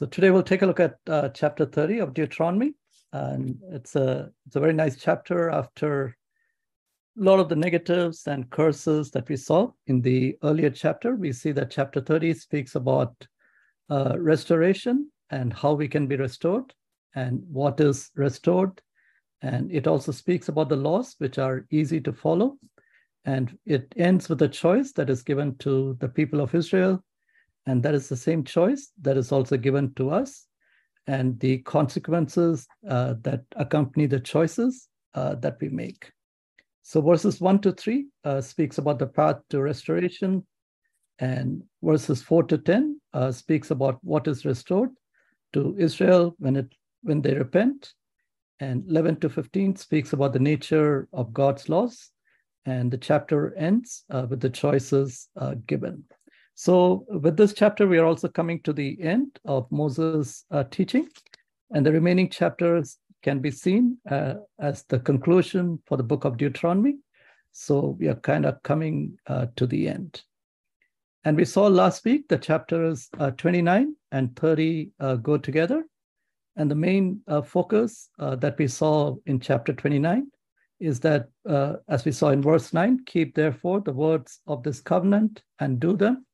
So 0.00 0.06
today 0.06 0.30
we'll 0.30 0.42
take 0.42 0.62
a 0.62 0.66
look 0.66 0.80
at 0.80 0.96
uh, 1.10 1.28
chapter 1.28 1.66
30 1.66 1.98
of 1.98 2.14
Deuteronomy. 2.14 2.72
And 3.12 3.58
it's 3.70 3.96
a, 3.96 4.30
it's 4.46 4.56
a 4.56 4.60
very 4.60 4.72
nice 4.72 4.96
chapter 4.96 5.50
after 5.50 6.16
a 7.20 7.22
lot 7.22 7.38
of 7.38 7.50
the 7.50 7.56
negatives 7.56 8.26
and 8.26 8.48
curses 8.48 9.10
that 9.10 9.28
we 9.28 9.36
saw 9.36 9.72
in 9.88 10.00
the 10.00 10.38
earlier 10.42 10.70
chapter. 10.70 11.16
We 11.16 11.32
see 11.34 11.52
that 11.52 11.70
chapter 11.70 12.00
30 12.00 12.32
speaks 12.32 12.76
about 12.76 13.14
uh, 13.90 14.16
restoration 14.18 15.12
and 15.28 15.52
how 15.52 15.74
we 15.74 15.86
can 15.86 16.06
be 16.06 16.16
restored 16.16 16.72
and 17.14 17.42
what 17.52 17.78
is 17.78 18.10
restored. 18.16 18.80
And 19.42 19.70
it 19.70 19.86
also 19.86 20.12
speaks 20.12 20.48
about 20.48 20.70
the 20.70 20.76
laws, 20.76 21.14
which 21.18 21.36
are 21.36 21.66
easy 21.70 22.00
to 22.00 22.12
follow. 22.14 22.56
And 23.26 23.54
it 23.66 23.92
ends 23.98 24.30
with 24.30 24.40
a 24.40 24.48
choice 24.48 24.92
that 24.92 25.10
is 25.10 25.22
given 25.22 25.56
to 25.58 25.94
the 26.00 26.08
people 26.08 26.40
of 26.40 26.54
Israel 26.54 27.04
and 27.70 27.82
that 27.84 27.94
is 27.94 28.08
the 28.08 28.16
same 28.16 28.42
choice 28.42 28.90
that 29.00 29.16
is 29.16 29.30
also 29.30 29.56
given 29.56 29.94
to 29.94 30.10
us 30.10 30.46
and 31.06 31.38
the 31.40 31.58
consequences 31.58 32.66
uh, 32.88 33.14
that 33.22 33.42
accompany 33.56 34.06
the 34.06 34.18
choices 34.18 34.88
uh, 35.14 35.36
that 35.36 35.56
we 35.60 35.68
make. 35.68 36.10
So 36.82 37.00
verses 37.00 37.40
1 37.40 37.60
to 37.60 37.72
3 37.72 38.06
uh, 38.24 38.40
speaks 38.40 38.78
about 38.78 38.98
the 38.98 39.06
path 39.06 39.36
to 39.50 39.62
restoration, 39.62 40.44
and 41.20 41.62
verses 41.82 42.22
4 42.22 42.44
to 42.44 42.58
10 42.58 43.00
uh, 43.12 43.30
speaks 43.30 43.70
about 43.70 43.98
what 44.02 44.26
is 44.26 44.44
restored 44.44 44.90
to 45.52 45.76
Israel 45.78 46.34
when 46.38 46.56
it 46.56 46.72
when 47.02 47.22
they 47.22 47.34
repent, 47.34 47.92
and 48.58 48.84
11 48.88 49.20
to 49.20 49.28
15 49.28 49.76
speaks 49.76 50.12
about 50.12 50.32
the 50.32 50.38
nature 50.38 51.08
of 51.12 51.32
God's 51.32 51.68
laws, 51.68 52.10
and 52.66 52.90
the 52.90 52.98
chapter 52.98 53.54
ends 53.56 54.04
uh, 54.10 54.26
with 54.28 54.40
the 54.40 54.50
choices 54.50 55.28
uh, 55.36 55.54
given. 55.66 56.04
So, 56.54 57.06
with 57.08 57.36
this 57.36 57.54
chapter, 57.54 57.86
we 57.86 57.98
are 57.98 58.04
also 58.04 58.28
coming 58.28 58.60
to 58.62 58.72
the 58.72 59.00
end 59.00 59.38
of 59.44 59.70
Moses' 59.70 60.44
uh, 60.50 60.64
teaching, 60.64 61.08
and 61.70 61.86
the 61.86 61.92
remaining 61.92 62.28
chapters 62.28 62.98
can 63.22 63.40
be 63.40 63.50
seen 63.50 63.98
uh, 64.10 64.34
as 64.58 64.84
the 64.84 64.98
conclusion 64.98 65.80
for 65.86 65.96
the 65.96 66.02
book 66.02 66.24
of 66.24 66.36
Deuteronomy. 66.36 66.96
So, 67.52 67.96
we 67.98 68.08
are 68.08 68.16
kind 68.16 68.44
of 68.44 68.62
coming 68.62 69.18
uh, 69.26 69.46
to 69.56 69.66
the 69.66 69.88
end. 69.88 70.22
And 71.24 71.36
we 71.36 71.44
saw 71.44 71.66
last 71.66 72.04
week 72.04 72.28
the 72.28 72.38
chapters 72.38 73.08
uh, 73.18 73.30
29 73.32 73.94
and 74.12 74.36
30 74.36 74.90
uh, 75.00 75.16
go 75.16 75.36
together. 75.38 75.84
And 76.56 76.70
the 76.70 76.74
main 76.74 77.20
uh, 77.26 77.42
focus 77.42 78.10
that 78.18 78.56
we 78.58 78.66
saw 78.66 79.16
in 79.26 79.40
chapter 79.40 79.72
29 79.72 80.26
is 80.78 81.00
that, 81.00 81.28
as 81.88 82.04
we 82.04 82.12
saw 82.12 82.30
in 82.30 82.42
verse 82.42 82.72
9, 82.72 83.04
keep 83.06 83.34
therefore 83.34 83.80
the 83.80 83.92
words 83.92 84.40
of 84.46 84.62
this 84.62 84.80
covenant 84.80 85.42
and 85.58 85.80
do 85.80 85.96
them 85.96 86.26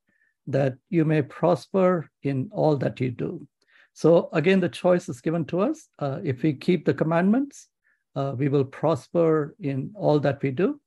that 0.47 0.77
you 0.91 1.05
may 1.05 1.23
prosper 1.23 2.09
in 2.23 2.49
all 2.53 2.77
that 2.77 3.01
you 3.01 3.11
do. 3.11 3.47
So 3.93 4.29
again, 4.33 4.61
the 4.61 4.69
choice 4.69 5.09
is 5.09 5.21
given 5.21 5.45
to 5.47 5.61
us. 5.61 5.89
Uh, 5.99 6.21
if 6.23 6.43
we 6.43 6.53
keep 6.53 6.85
the 6.85 6.95
commandments, 6.95 7.69
uh, 8.15 8.35
we 8.37 8.49
will 8.49 8.65
prosper 8.65 9.57
in 9.61 9.91
all 9.95 10.21
that 10.21 10.43
we 10.43 10.51
do. 10.51 10.81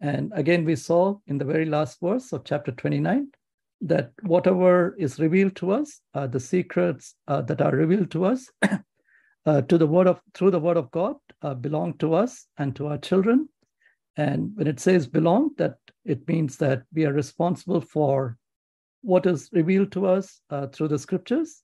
And 0.00 0.32
again, 0.34 0.64
we 0.64 0.76
saw 0.76 1.18
in 1.26 1.38
the 1.38 1.44
very 1.44 1.64
last 1.64 1.98
verse 2.00 2.32
of 2.32 2.44
chapter 2.44 2.72
29 2.72 3.28
that 3.82 4.12
whatever 4.22 4.94
is 4.96 5.18
revealed 5.18 5.56
to 5.56 5.72
us, 5.72 6.00
uh, 6.14 6.26
the 6.26 6.40
secrets 6.40 7.14
uh, 7.28 7.42
that 7.42 7.60
are 7.60 7.74
revealed 7.74 8.10
to 8.12 8.24
us 8.24 8.50
uh, 9.46 9.62
to 9.62 9.78
the 9.78 9.86
word 9.86 10.06
of 10.06 10.20
through 10.34 10.50
the 10.50 10.60
word 10.60 10.76
of 10.76 10.90
God 10.90 11.16
uh, 11.42 11.54
belong 11.54 11.94
to 11.98 12.14
us 12.14 12.46
and 12.58 12.74
to 12.76 12.88
our 12.88 12.98
children. 12.98 13.48
And 14.16 14.52
when 14.54 14.66
it 14.66 14.80
says 14.80 15.06
belong, 15.06 15.50
that 15.58 15.76
it 16.04 16.26
means 16.26 16.56
that 16.58 16.82
we 16.94 17.04
are 17.04 17.12
responsible 17.12 17.80
for 17.80 18.38
what 19.06 19.24
is 19.24 19.48
revealed 19.52 19.92
to 19.92 20.04
us 20.04 20.40
uh, 20.50 20.66
through 20.66 20.88
the 20.88 20.98
scriptures 20.98 21.62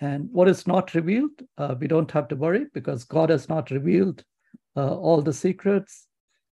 and 0.00 0.28
what 0.32 0.48
is 0.48 0.66
not 0.66 0.94
revealed, 0.94 1.32
uh, 1.58 1.74
we 1.78 1.86
don't 1.86 2.10
have 2.12 2.28
to 2.28 2.36
worry 2.36 2.64
because 2.72 3.04
God 3.04 3.28
has 3.28 3.48
not 3.48 3.70
revealed 3.70 4.24
uh, 4.74 4.96
all 4.96 5.20
the 5.20 5.32
secrets. 5.32 6.06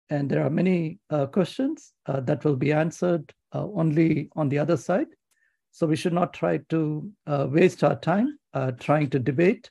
And 0.09 0.29
there 0.29 0.45
are 0.45 0.50
many 0.50 1.00
uh, 1.09 1.25
questions 1.25 1.91
uh, 2.05 2.22
that 2.22 2.45
will 2.45 2.55
be 2.55 2.72
answered 2.72 3.33
uh, 3.53 3.66
only 3.73 4.29
on 4.38 4.47
the 4.47 4.59
other 4.59 4.78
side. 4.78 5.07
So 5.72 5.85
we 5.85 5.97
should 5.97 6.13
not 6.13 6.34
try 6.34 6.59
to 6.69 7.11
waste 7.28 7.84
our 7.84 7.95
time 7.95 8.38
trying 8.79 9.09
to 9.11 9.19
debate 9.19 9.69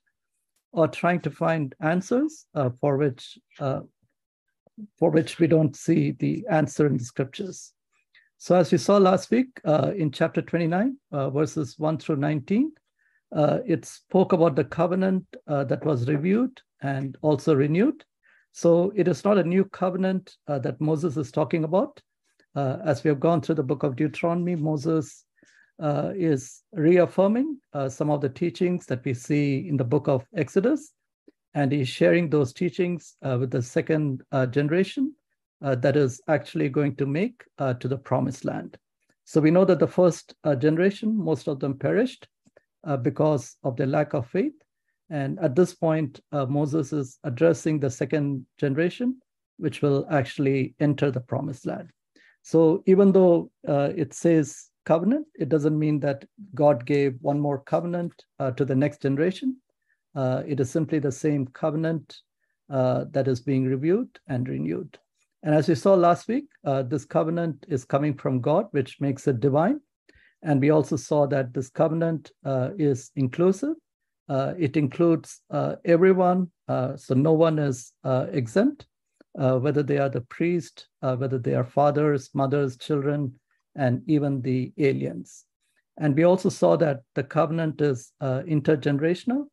or 0.72 0.88
trying 0.88 1.20
to 1.20 1.30
find 1.30 1.74
answers 1.80 2.46
for 2.80 2.96
which 2.96 3.38
for 3.58 5.10
which 5.10 5.38
we 5.38 5.46
don't 5.46 5.76
see 5.76 6.12
the 6.12 6.46
answer 6.48 6.86
in 6.86 6.96
the 6.96 7.04
scriptures. 7.04 7.74
So, 8.42 8.54
as 8.56 8.72
we 8.72 8.78
saw 8.78 8.96
last 8.96 9.30
week 9.30 9.60
uh, 9.66 9.92
in 9.94 10.10
chapter 10.10 10.40
29, 10.40 10.96
uh, 11.12 11.28
verses 11.28 11.78
1 11.78 11.98
through 11.98 12.16
19, 12.16 12.72
uh, 13.36 13.58
it 13.66 13.84
spoke 13.84 14.32
about 14.32 14.56
the 14.56 14.64
covenant 14.64 15.26
uh, 15.46 15.64
that 15.64 15.84
was 15.84 16.08
reviewed 16.08 16.58
and 16.80 17.18
also 17.20 17.54
renewed. 17.54 18.02
So, 18.52 18.94
it 18.96 19.08
is 19.08 19.26
not 19.26 19.36
a 19.36 19.44
new 19.44 19.66
covenant 19.66 20.38
uh, 20.48 20.58
that 20.60 20.80
Moses 20.80 21.18
is 21.18 21.30
talking 21.30 21.64
about. 21.64 22.00
Uh, 22.54 22.78
as 22.82 23.04
we 23.04 23.08
have 23.08 23.20
gone 23.20 23.42
through 23.42 23.56
the 23.56 23.62
book 23.62 23.82
of 23.82 23.94
Deuteronomy, 23.94 24.56
Moses 24.56 25.26
is 25.78 26.62
reaffirming 26.72 27.58
some 27.88 28.08
of 28.08 28.22
the 28.22 28.30
teachings 28.30 28.86
that 28.86 29.04
we 29.04 29.12
see 29.12 29.68
in 29.68 29.76
the 29.76 29.84
book 29.84 30.08
of 30.08 30.24
Exodus, 30.34 30.92
and 31.52 31.70
he's 31.72 31.88
sharing 31.88 32.30
those 32.30 32.54
teachings 32.54 33.16
with 33.20 33.50
the 33.50 33.60
second 33.60 34.22
generation 34.50 35.14
uh, 35.62 35.74
that 35.76 35.96
is 35.96 36.20
actually 36.28 36.68
going 36.68 36.96
to 36.96 37.06
make 37.06 37.44
uh, 37.58 37.74
to 37.74 37.88
the 37.88 37.96
promised 37.96 38.44
land. 38.44 38.78
So 39.24 39.40
we 39.40 39.50
know 39.50 39.64
that 39.64 39.78
the 39.78 39.86
first 39.86 40.34
uh, 40.44 40.54
generation, 40.54 41.16
most 41.16 41.48
of 41.48 41.60
them 41.60 41.78
perished 41.78 42.26
uh, 42.84 42.96
because 42.96 43.56
of 43.62 43.76
their 43.76 43.86
lack 43.86 44.14
of 44.14 44.26
faith. 44.26 44.54
And 45.10 45.38
at 45.40 45.54
this 45.54 45.74
point, 45.74 46.20
uh, 46.32 46.46
Moses 46.46 46.92
is 46.92 47.18
addressing 47.24 47.78
the 47.78 47.90
second 47.90 48.46
generation, 48.58 49.20
which 49.58 49.82
will 49.82 50.06
actually 50.10 50.74
enter 50.80 51.10
the 51.10 51.20
promised 51.20 51.66
land. 51.66 51.90
So 52.42 52.82
even 52.86 53.12
though 53.12 53.50
uh, 53.68 53.90
it 53.94 54.14
says 54.14 54.70
covenant, 54.86 55.26
it 55.34 55.48
doesn't 55.48 55.78
mean 55.78 56.00
that 56.00 56.24
God 56.54 56.86
gave 56.86 57.18
one 57.20 57.38
more 57.38 57.60
covenant 57.60 58.24
to 58.56 58.64
the 58.64 58.74
next 58.74 59.02
generation. 59.02 59.58
it 60.16 60.58
is 60.58 60.70
simply 60.70 61.00
the 61.00 61.12
same 61.12 61.46
covenant 61.48 62.16
that 62.68 63.28
is 63.28 63.40
being 63.40 63.66
reviewed 63.66 64.08
and 64.26 64.48
renewed. 64.48 64.98
And 65.42 65.54
as 65.54 65.68
we 65.68 65.74
saw 65.74 65.94
last 65.94 66.28
week, 66.28 66.44
uh, 66.64 66.82
this 66.82 67.04
covenant 67.04 67.64
is 67.68 67.84
coming 67.84 68.14
from 68.14 68.40
God, 68.40 68.66
which 68.72 69.00
makes 69.00 69.26
it 69.26 69.40
divine. 69.40 69.80
And 70.42 70.60
we 70.60 70.70
also 70.70 70.96
saw 70.96 71.26
that 71.28 71.52
this 71.54 71.70
covenant 71.70 72.30
uh, 72.44 72.70
is 72.78 73.10
inclusive. 73.16 73.74
Uh, 74.28 74.54
it 74.58 74.76
includes 74.76 75.40
uh, 75.50 75.76
everyone, 75.84 76.50
uh, 76.68 76.96
so 76.96 77.14
no 77.14 77.32
one 77.32 77.58
is 77.58 77.92
uh, 78.04 78.26
exempt, 78.30 78.86
whether 79.32 79.82
they 79.82 79.98
are 79.98 80.08
the 80.08 80.20
priest, 80.20 80.86
whether 81.00 81.38
they 81.38 81.54
are 81.54 81.64
fathers, 81.64 82.30
mothers, 82.32 82.76
children, 82.76 83.34
and 83.74 84.02
even 84.06 84.40
the 84.42 84.72
aliens. 84.78 85.44
And 85.98 86.16
we 86.16 86.24
also 86.24 86.48
saw 86.48 86.76
that 86.76 87.00
the 87.14 87.24
covenant 87.24 87.80
is 87.80 88.12
intergenerational. 88.22 89.46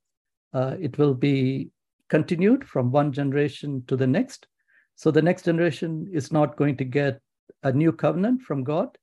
it 0.53 0.97
will 0.97 1.13
be 1.13 1.69
continued 2.09 2.67
from 2.67 2.91
one 2.91 3.11
generation 3.11 3.83
to 3.87 3.95
the 3.95 4.07
next. 4.07 4.47
So 4.97 5.11
the 5.11 5.21
next 5.21 5.45
generation 5.45 6.09
is 6.11 6.31
not 6.31 6.57
going 6.57 6.75
to 6.77 6.83
get 6.83 7.21
a 7.61 7.71
new 7.71 7.91
covenant 7.91 8.41
from 8.41 8.63
God. 8.63 8.97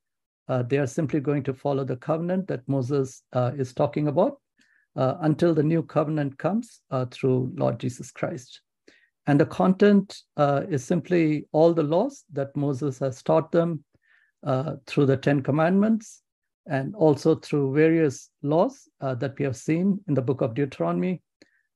Uh, 0.49 0.65
they 0.65 0.79
are 0.79 0.89
simply 0.89 1.21
going 1.21 1.45
to 1.45 1.55
follow 1.55 1.85
the 1.85 1.97
covenant 1.97 2.49
that 2.49 2.69
Moses 2.69 3.23
uh, 3.33 3.53
is 3.57 3.73
talking 3.73 4.09
about 4.09 4.41
uh, 4.97 5.15
until 5.21 5.55
the 5.55 5.63
new 5.63 5.85
covenant 5.85 6.37
comes 6.37 6.81
uh, 6.91 7.07
through 7.13 7.53
Lord 7.55 7.79
Jesus 7.79 8.11
Christ. 8.11 8.61
And 9.29 9.39
the 9.39 9.47
content 9.47 10.19
uh, 10.37 10.63
is 10.69 10.85
simply 10.85 11.47
all 11.53 11.73
the 11.73 11.85
laws 11.85 12.25
that 12.33 12.57
Moses 12.57 12.99
has 12.99 13.23
taught 13.23 13.53
them 13.53 13.85
uh, 14.45 14.75
through 14.89 15.07
the 15.07 15.17
Ten 15.17 15.43
Commandments 15.43 16.23
and 16.67 16.93
also 16.97 17.37
through 17.37 17.73
various 17.73 18.31
laws 18.43 18.89
that 19.01 19.39
we 19.39 19.45
have 19.45 19.57
seen 19.57 20.01
in 20.09 20.15
the 20.15 20.23
book 20.23 20.41
of 20.41 20.55
Deuteronomy 20.55 21.23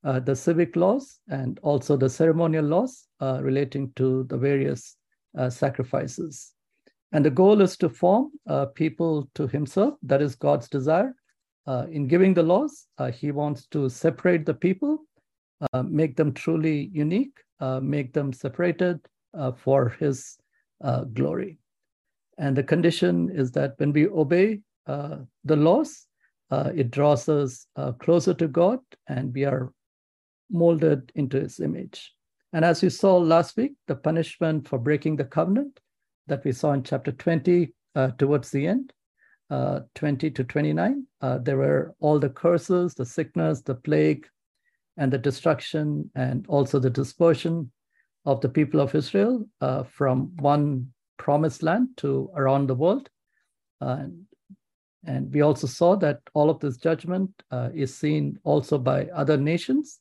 uh, 0.04 0.20
the 0.20 0.36
civic 0.36 0.76
laws 0.76 1.20
and 1.28 1.58
also 1.62 1.96
the 1.96 2.08
ceremonial 2.08 2.64
laws 2.64 3.08
uh, 3.20 3.40
relating 3.42 3.92
to 3.96 4.24
the 4.24 4.36
various 4.36 4.96
uh, 5.36 5.50
sacrifices. 5.50 6.54
And 7.12 7.24
the 7.24 7.30
goal 7.30 7.60
is 7.60 7.76
to 7.78 7.88
form 7.88 8.30
uh, 8.48 8.66
people 8.66 9.28
to 9.34 9.46
himself. 9.46 9.94
That 10.02 10.22
is 10.22 10.34
God's 10.34 10.68
desire. 10.68 11.14
Uh, 11.66 11.86
in 11.90 12.06
giving 12.06 12.32
the 12.32 12.42
laws, 12.42 12.86
uh, 12.98 13.10
he 13.10 13.30
wants 13.30 13.66
to 13.68 13.88
separate 13.88 14.46
the 14.46 14.54
people, 14.54 15.04
make 15.84 16.16
them 16.16 16.32
truly 16.32 16.90
unique, 16.92 17.36
make 17.82 18.12
them 18.12 18.32
separated 18.32 19.00
for 19.56 19.90
his 20.00 20.38
glory. 21.12 21.58
And 22.38 22.56
the 22.56 22.62
condition 22.62 23.30
is 23.34 23.50
that 23.52 23.74
when 23.78 23.92
we 23.92 24.08
obey 24.08 24.60
the 24.86 25.26
laws, 25.56 26.06
it 26.50 26.90
draws 26.90 27.28
us 27.28 27.66
closer 27.98 28.32
to 28.34 28.48
God 28.48 28.80
and 29.08 29.34
we 29.34 29.44
are 29.44 29.72
molded 30.50 31.12
into 31.14 31.40
his 31.40 31.60
image. 31.60 32.12
And 32.52 32.64
as 32.64 32.82
we 32.82 32.90
saw 32.90 33.16
last 33.16 33.56
week, 33.56 33.72
the 33.86 33.94
punishment 33.94 34.68
for 34.68 34.78
breaking 34.78 35.16
the 35.16 35.24
covenant 35.24 35.80
that 36.26 36.44
we 36.44 36.52
saw 36.52 36.72
in 36.72 36.82
chapter 36.82 37.12
20 37.12 37.72
uh, 37.94 38.10
towards 38.18 38.50
the 38.50 38.66
end 38.66 38.92
uh, 39.50 39.80
20 39.94 40.30
to 40.30 40.44
29, 40.44 41.06
uh, 41.22 41.38
there 41.38 41.56
were 41.56 41.94
all 42.00 42.18
the 42.18 42.28
curses, 42.28 42.94
the 42.94 43.06
sickness, 43.06 43.62
the 43.62 43.74
plague, 43.74 44.26
and 44.96 45.12
the 45.12 45.18
destruction, 45.18 46.10
and 46.14 46.46
also 46.48 46.78
the 46.78 46.90
dispersion 46.90 47.70
of 48.26 48.40
the 48.40 48.48
people 48.48 48.80
of 48.80 48.94
Israel 48.94 49.48
uh, 49.60 49.84
from 49.84 50.36
one 50.36 50.88
promised 51.16 51.62
land 51.62 51.88
to 51.96 52.30
around 52.34 52.66
the 52.66 52.74
world. 52.74 53.08
and, 53.80 54.24
and 55.06 55.32
we 55.32 55.40
also 55.40 55.66
saw 55.66 55.96
that 55.96 56.20
all 56.34 56.50
of 56.50 56.58
this 56.60 56.76
judgment 56.76 57.30
uh, 57.50 57.70
is 57.72 57.96
seen 57.96 58.38
also 58.42 58.76
by 58.76 59.06
other 59.14 59.36
nations 59.36 60.00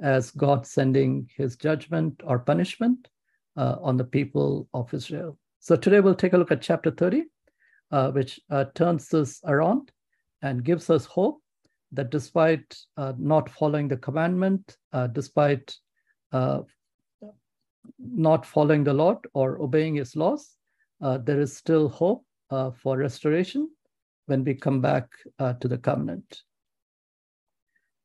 as 0.00 0.30
God 0.30 0.66
sending 0.66 1.28
his 1.36 1.56
judgment 1.56 2.22
or 2.24 2.38
punishment 2.38 3.08
uh, 3.56 3.76
on 3.80 3.96
the 3.96 4.04
people 4.04 4.68
of 4.74 4.92
Israel. 4.92 5.38
So 5.60 5.76
today 5.76 6.00
we'll 6.00 6.14
take 6.14 6.32
a 6.32 6.38
look 6.38 6.52
at 6.52 6.62
chapter 6.62 6.90
30, 6.90 7.24
uh, 7.90 8.10
which 8.10 8.38
uh, 8.50 8.66
turns 8.74 9.08
this 9.08 9.40
around 9.44 9.90
and 10.42 10.64
gives 10.64 10.90
us 10.90 11.06
hope 11.06 11.40
that 11.92 12.10
despite 12.10 12.76
uh, 12.96 13.14
not 13.16 13.48
following 13.48 13.88
the 13.88 13.96
commandment, 13.96 14.76
uh, 14.92 15.06
despite 15.06 15.74
uh, 16.32 16.60
not 17.98 18.44
following 18.44 18.84
the 18.84 18.92
Lord 18.92 19.18
or 19.32 19.60
obeying 19.60 19.94
his 19.94 20.16
laws, 20.16 20.56
there 21.00 21.40
is 21.40 21.56
still 21.56 21.88
hope 21.88 22.24
for 22.50 22.96
restoration 22.96 23.70
when 24.26 24.44
we 24.44 24.54
come 24.54 24.80
back 24.80 25.08
to 25.38 25.68
the 25.68 25.78
covenant. 25.78 26.42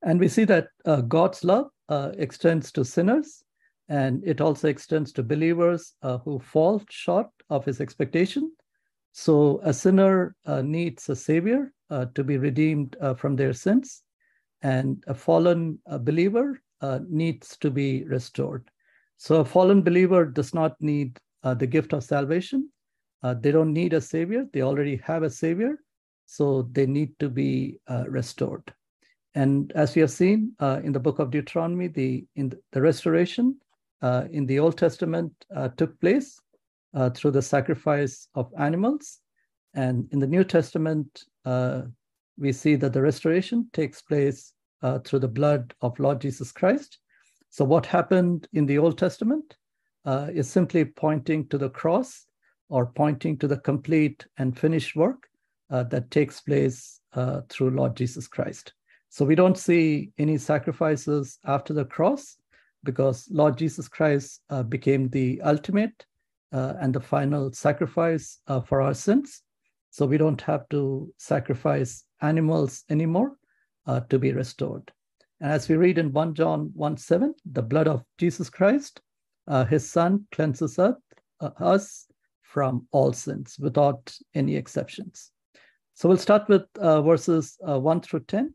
And 0.04 0.20
we 0.20 0.28
see 0.28 0.46
that 0.46 0.68
God's 1.08 1.44
love 1.44 1.70
extends 2.18 2.72
to 2.72 2.86
sinners 2.86 3.44
and 3.92 4.24
it 4.26 4.40
also 4.40 4.70
extends 4.70 5.12
to 5.12 5.22
believers 5.22 5.96
uh, 6.02 6.18
who 6.20 6.40
fall 6.40 6.82
short 6.90 7.28
of 7.50 7.66
his 7.66 7.82
expectation. 7.82 8.50
So 9.12 9.60
a 9.66 9.74
sinner 9.74 10.34
uh, 10.46 10.62
needs 10.62 11.10
a 11.10 11.16
savior 11.16 11.74
uh, 11.90 12.06
to 12.16 12.24
be 12.24 12.38
redeemed 12.38 12.96
uh, 13.02 13.16
from 13.16 13.36
their 13.36 13.52
sins, 13.52 14.04
and 14.62 15.04
a 15.08 15.14
fallen 15.14 15.80
uh, 15.90 15.98
believer 15.98 16.62
uh, 16.80 17.00
needs 17.10 17.58
to 17.58 17.70
be 17.70 18.06
restored. 18.06 18.64
So 19.18 19.42
a 19.42 19.46
fallen 19.46 19.82
believer 19.82 20.24
does 20.24 20.54
not 20.54 20.82
need 20.82 21.20
the 21.44 21.68
gift 21.68 21.92
of 21.92 22.06
salvation. 22.06 22.72
they 23.42 23.52
don't 23.52 23.74
need 23.74 23.94
a 23.94 24.00
savior. 24.00 24.46
They 24.54 24.62
already 24.62 25.02
have 25.04 25.24
a 25.24 25.30
savior. 25.30 25.80
So 26.26 26.70
they 26.72 26.86
need 26.86 27.20
to 27.20 27.30
be 27.30 27.80
restored. 28.08 28.74
And 29.36 29.72
as 29.74 29.96
we 29.96 30.02
have 30.02 30.12
seen 30.12 30.54
in 30.62 30.92
the 30.92 31.00
book 31.00 31.20
of 31.20 31.32
Deuteronomy, 31.32 31.88
the 31.88 32.26
in 32.36 32.52
the 32.72 32.82
restoration 32.82 33.56
uh, 34.02 34.26
in 34.32 34.46
the 34.46 34.60
Old 34.60 34.78
Testament 34.78 35.32
uh, 35.56 35.70
took 35.70 36.00
place 36.00 36.40
uh, 36.94 37.10
through 37.12 37.32
the 37.32 37.42
sacrifice 37.42 38.28
of 38.36 38.52
animals. 38.58 39.20
And 39.74 40.08
in 40.12 40.20
the 40.20 40.28
New 40.28 40.44
Testament, 40.44 41.24
uh, 41.46 41.84
we 42.38 42.52
see 42.52 42.76
that 42.76 42.94
the 42.94 43.02
restoration 43.02 43.70
takes 43.74 44.02
place 44.02 44.54
uh, 44.82 45.00
through 45.00 45.20
the 45.20 45.28
blood 45.28 45.74
of 45.82 46.00
Lord 46.00 46.20
Jesus 46.20 46.52
Christ. 46.52 46.98
So, 47.50 47.64
what 47.64 47.86
happened 47.86 48.48
in 48.54 48.66
the 48.66 48.78
Old 48.78 48.98
Testament 48.98 49.56
uh, 50.06 50.28
is 50.34 50.50
simply 50.50 50.84
pointing 50.86 51.48
to 51.50 51.58
the 51.58 51.70
cross 51.70 52.26
or 52.70 52.88
pointing 52.88 53.38
to 53.38 53.48
the 53.48 53.58
complete 53.58 54.26
and 54.38 54.58
finished 54.58 54.96
work 54.96 55.28
that 55.70 56.12
takes 56.12 56.42
place 56.42 57.00
through 57.50 57.70
Lord 57.70 57.96
Jesus 57.96 58.28
Christ. 58.28 58.74
So, 59.12 59.26
we 59.26 59.36
don't 59.36 59.58
see 59.58 60.12
any 60.18 60.38
sacrifices 60.38 61.38
after 61.46 61.74
the 61.74 61.86
cross 61.86 62.38
because 62.84 63.28
Lord 63.32 63.58
Jesus 63.58 63.88
Christ 63.88 64.42
uh, 64.50 64.64
became 64.64 65.10
the 65.10 65.42
ultimate 65.42 66.06
uh, 66.52 66.74
and 66.80 66.94
the 66.94 67.00
final 67.00 67.52
sacrifice 67.54 68.40
uh, 68.48 68.62
for 68.62 68.82
our 68.82 68.94
sins. 68.94 69.42
So 69.90 70.06
we 70.06 70.18
don't 70.18 70.42
have 70.42 70.68
to 70.70 71.14
sacrifice 71.18 72.04
animals 72.22 72.84
anymore 72.90 73.38
uh, 73.86 74.02
to 74.10 74.20
be 74.20 74.32
restored. 74.32 74.92
And 75.40 75.52
as 75.52 75.68
we 75.68 75.76
read 75.76 75.98
in 75.98 76.14
1 76.14 76.34
John 76.34 76.72
1 76.74 76.98
7, 76.98 77.34
the 77.52 77.62
blood 77.62 77.88
of 77.88 78.04
Jesus 78.18 78.50
Christ, 78.50 79.02
uh, 79.48 79.66
his 79.66 79.90
son, 79.90 80.26
cleanses 80.32 80.80
us, 80.80 80.96
uh, 81.40 81.50
us 81.60 82.08
from 82.42 82.88
all 82.92 83.14
sins 83.14 83.58
without 83.60 84.14
any 84.36 84.56
exceptions. 84.56 85.32
So 85.94 86.08
we'll 86.08 86.18
start 86.18 86.48
with 86.48 86.64
verses 86.76 87.58
1 87.62 88.02
through 88.02 88.22
10 88.22 88.54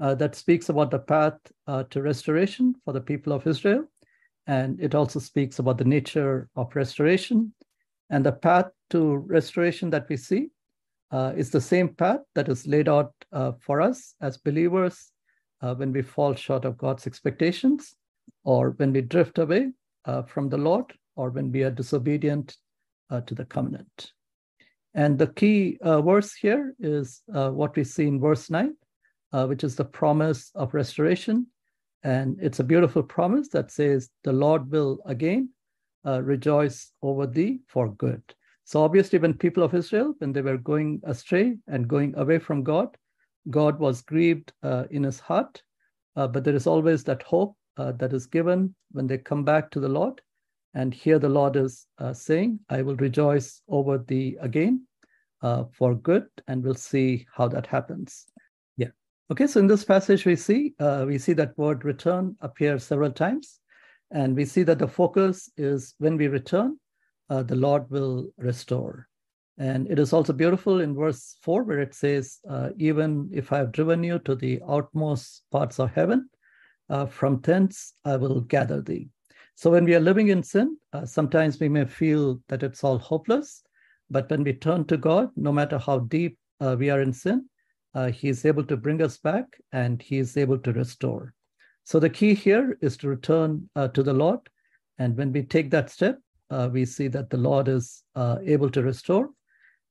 uh, 0.00 0.14
that 0.16 0.34
speaks 0.34 0.68
about 0.68 0.90
the 0.90 0.98
path 0.98 1.38
uh, 1.66 1.84
to 1.84 2.02
restoration 2.02 2.74
for 2.84 2.92
the 2.92 3.00
people 3.00 3.32
of 3.32 3.46
Israel. 3.46 3.84
And 4.46 4.80
it 4.80 4.94
also 4.94 5.20
speaks 5.20 5.58
about 5.58 5.78
the 5.78 5.84
nature 5.84 6.48
of 6.56 6.74
restoration. 6.74 7.54
And 8.10 8.26
the 8.26 8.32
path 8.32 8.66
to 8.90 9.16
restoration 9.16 9.90
that 9.90 10.08
we 10.08 10.16
see 10.16 10.48
uh, 11.10 11.32
is 11.36 11.50
the 11.50 11.60
same 11.60 11.88
path 11.88 12.20
that 12.34 12.48
is 12.48 12.66
laid 12.66 12.88
out 12.88 13.12
uh, 13.32 13.52
for 13.60 13.80
us 13.80 14.14
as 14.20 14.36
believers 14.36 15.12
uh, 15.62 15.74
when 15.74 15.92
we 15.92 16.02
fall 16.02 16.34
short 16.34 16.64
of 16.64 16.76
God's 16.76 17.06
expectations, 17.06 17.94
or 18.44 18.70
when 18.70 18.92
we 18.92 19.00
drift 19.00 19.38
away 19.38 19.70
uh, 20.04 20.22
from 20.22 20.48
the 20.48 20.58
Lord, 20.58 20.92
or 21.16 21.30
when 21.30 21.50
we 21.52 21.62
are 21.62 21.70
disobedient 21.70 22.56
to 23.26 23.34
the 23.36 23.44
covenant. 23.44 24.10
And 24.94 25.16
the 25.16 25.28
key 25.28 25.78
verse 25.80 26.34
here 26.34 26.74
is 26.80 27.22
what 27.26 27.76
we 27.76 27.84
see 27.84 28.08
in 28.08 28.18
verse 28.18 28.50
9 28.50 28.74
uh, 29.34 29.46
which 29.46 29.64
is 29.64 29.74
the 29.74 29.84
promise 29.84 30.52
of 30.54 30.74
restoration. 30.74 31.44
And 32.04 32.38
it's 32.40 32.60
a 32.60 32.64
beautiful 32.72 33.02
promise 33.02 33.48
that 33.48 33.72
says, 33.72 34.08
The 34.22 34.32
Lord 34.32 34.70
will 34.70 35.00
again 35.06 35.48
uh, 36.06 36.22
rejoice 36.22 36.92
over 37.02 37.26
thee 37.26 37.60
for 37.66 37.88
good. 37.94 38.22
So, 38.64 38.82
obviously, 38.82 39.18
when 39.18 39.34
people 39.34 39.64
of 39.64 39.74
Israel, 39.74 40.14
when 40.18 40.32
they 40.32 40.40
were 40.40 40.56
going 40.56 41.00
astray 41.02 41.56
and 41.66 41.88
going 41.88 42.14
away 42.16 42.38
from 42.38 42.62
God, 42.62 42.96
God 43.50 43.80
was 43.80 44.02
grieved 44.02 44.52
uh, 44.62 44.84
in 44.90 45.02
his 45.02 45.18
heart. 45.18 45.60
Uh, 46.14 46.28
but 46.28 46.44
there 46.44 46.54
is 46.54 46.68
always 46.68 47.02
that 47.04 47.24
hope 47.24 47.56
uh, 47.76 47.90
that 47.92 48.12
is 48.12 48.26
given 48.26 48.72
when 48.92 49.08
they 49.08 49.18
come 49.18 49.42
back 49.42 49.68
to 49.72 49.80
the 49.80 49.88
Lord. 49.88 50.20
And 50.74 50.94
here 50.94 51.18
the 51.18 51.28
Lord 51.28 51.56
is 51.56 51.88
uh, 51.98 52.12
saying, 52.12 52.60
I 52.70 52.82
will 52.82 52.96
rejoice 52.96 53.62
over 53.68 53.98
thee 53.98 54.36
again 54.40 54.86
for 55.72 55.94
good. 55.94 56.26
And 56.48 56.64
we'll 56.64 56.74
see 56.74 57.26
how 57.36 57.48
that 57.48 57.66
happens. 57.66 58.26
Okay, 59.30 59.46
so 59.46 59.58
in 59.58 59.66
this 59.66 59.84
passage 59.84 60.26
we 60.26 60.36
see 60.36 60.74
uh, 60.78 61.04
we 61.08 61.16
see 61.16 61.32
that 61.32 61.56
word 61.56 61.82
return 61.86 62.36
appear 62.42 62.78
several 62.78 63.10
times, 63.10 63.58
and 64.10 64.36
we 64.36 64.44
see 64.44 64.62
that 64.64 64.78
the 64.78 64.86
focus 64.86 65.50
is 65.56 65.94
when 65.96 66.18
we 66.18 66.28
return, 66.28 66.78
uh, 67.30 67.42
the 67.42 67.56
Lord 67.56 67.90
will 67.90 68.28
restore. 68.36 69.08
And 69.56 69.90
it 69.90 69.98
is 69.98 70.12
also 70.12 70.34
beautiful 70.34 70.80
in 70.82 70.94
verse 70.94 71.36
four 71.40 71.62
where 71.62 71.80
it 71.80 71.94
says, 71.94 72.40
uh, 72.46 72.70
"Even 72.76 73.30
if 73.32 73.50
I 73.50 73.58
have 73.58 73.72
driven 73.72 74.04
you 74.04 74.18
to 74.20 74.34
the 74.34 74.60
outmost 74.68 75.44
parts 75.50 75.80
of 75.80 75.90
heaven, 75.90 76.28
uh, 76.90 77.06
from 77.06 77.40
thence 77.40 77.94
I 78.04 78.16
will 78.16 78.42
gather 78.42 78.82
thee." 78.82 79.08
So 79.54 79.70
when 79.70 79.86
we 79.86 79.94
are 79.94 80.00
living 80.00 80.28
in 80.28 80.42
sin, 80.42 80.76
uh, 80.92 81.06
sometimes 81.06 81.58
we 81.58 81.70
may 81.70 81.86
feel 81.86 82.42
that 82.48 82.62
it's 82.62 82.84
all 82.84 82.98
hopeless, 82.98 83.62
but 84.10 84.28
when 84.28 84.44
we 84.44 84.52
turn 84.52 84.84
to 84.86 84.98
God, 84.98 85.30
no 85.34 85.50
matter 85.50 85.78
how 85.78 86.00
deep 86.00 86.36
uh, 86.60 86.76
we 86.78 86.90
are 86.90 87.00
in 87.00 87.14
sin, 87.14 87.48
uh, 87.94 88.10
he 88.10 88.28
is 88.28 88.44
able 88.44 88.64
to 88.64 88.76
bring 88.76 89.00
us 89.02 89.16
back 89.18 89.46
and 89.72 90.02
he 90.02 90.18
is 90.18 90.36
able 90.36 90.58
to 90.58 90.72
restore. 90.72 91.32
So 91.84 92.00
the 92.00 92.10
key 92.10 92.34
here 92.34 92.78
is 92.80 92.96
to 92.98 93.08
return 93.08 93.68
uh, 93.76 93.88
to 93.88 94.02
the 94.02 94.12
Lord. 94.12 94.40
And 94.98 95.16
when 95.16 95.32
we 95.32 95.42
take 95.42 95.70
that 95.70 95.90
step, 95.90 96.18
uh, 96.50 96.68
we 96.72 96.84
see 96.84 97.08
that 97.08 97.30
the 97.30 97.36
Lord 97.36 97.68
is 97.68 98.02
uh, 98.14 98.38
able 98.44 98.70
to 98.70 98.82
restore. 98.82 99.30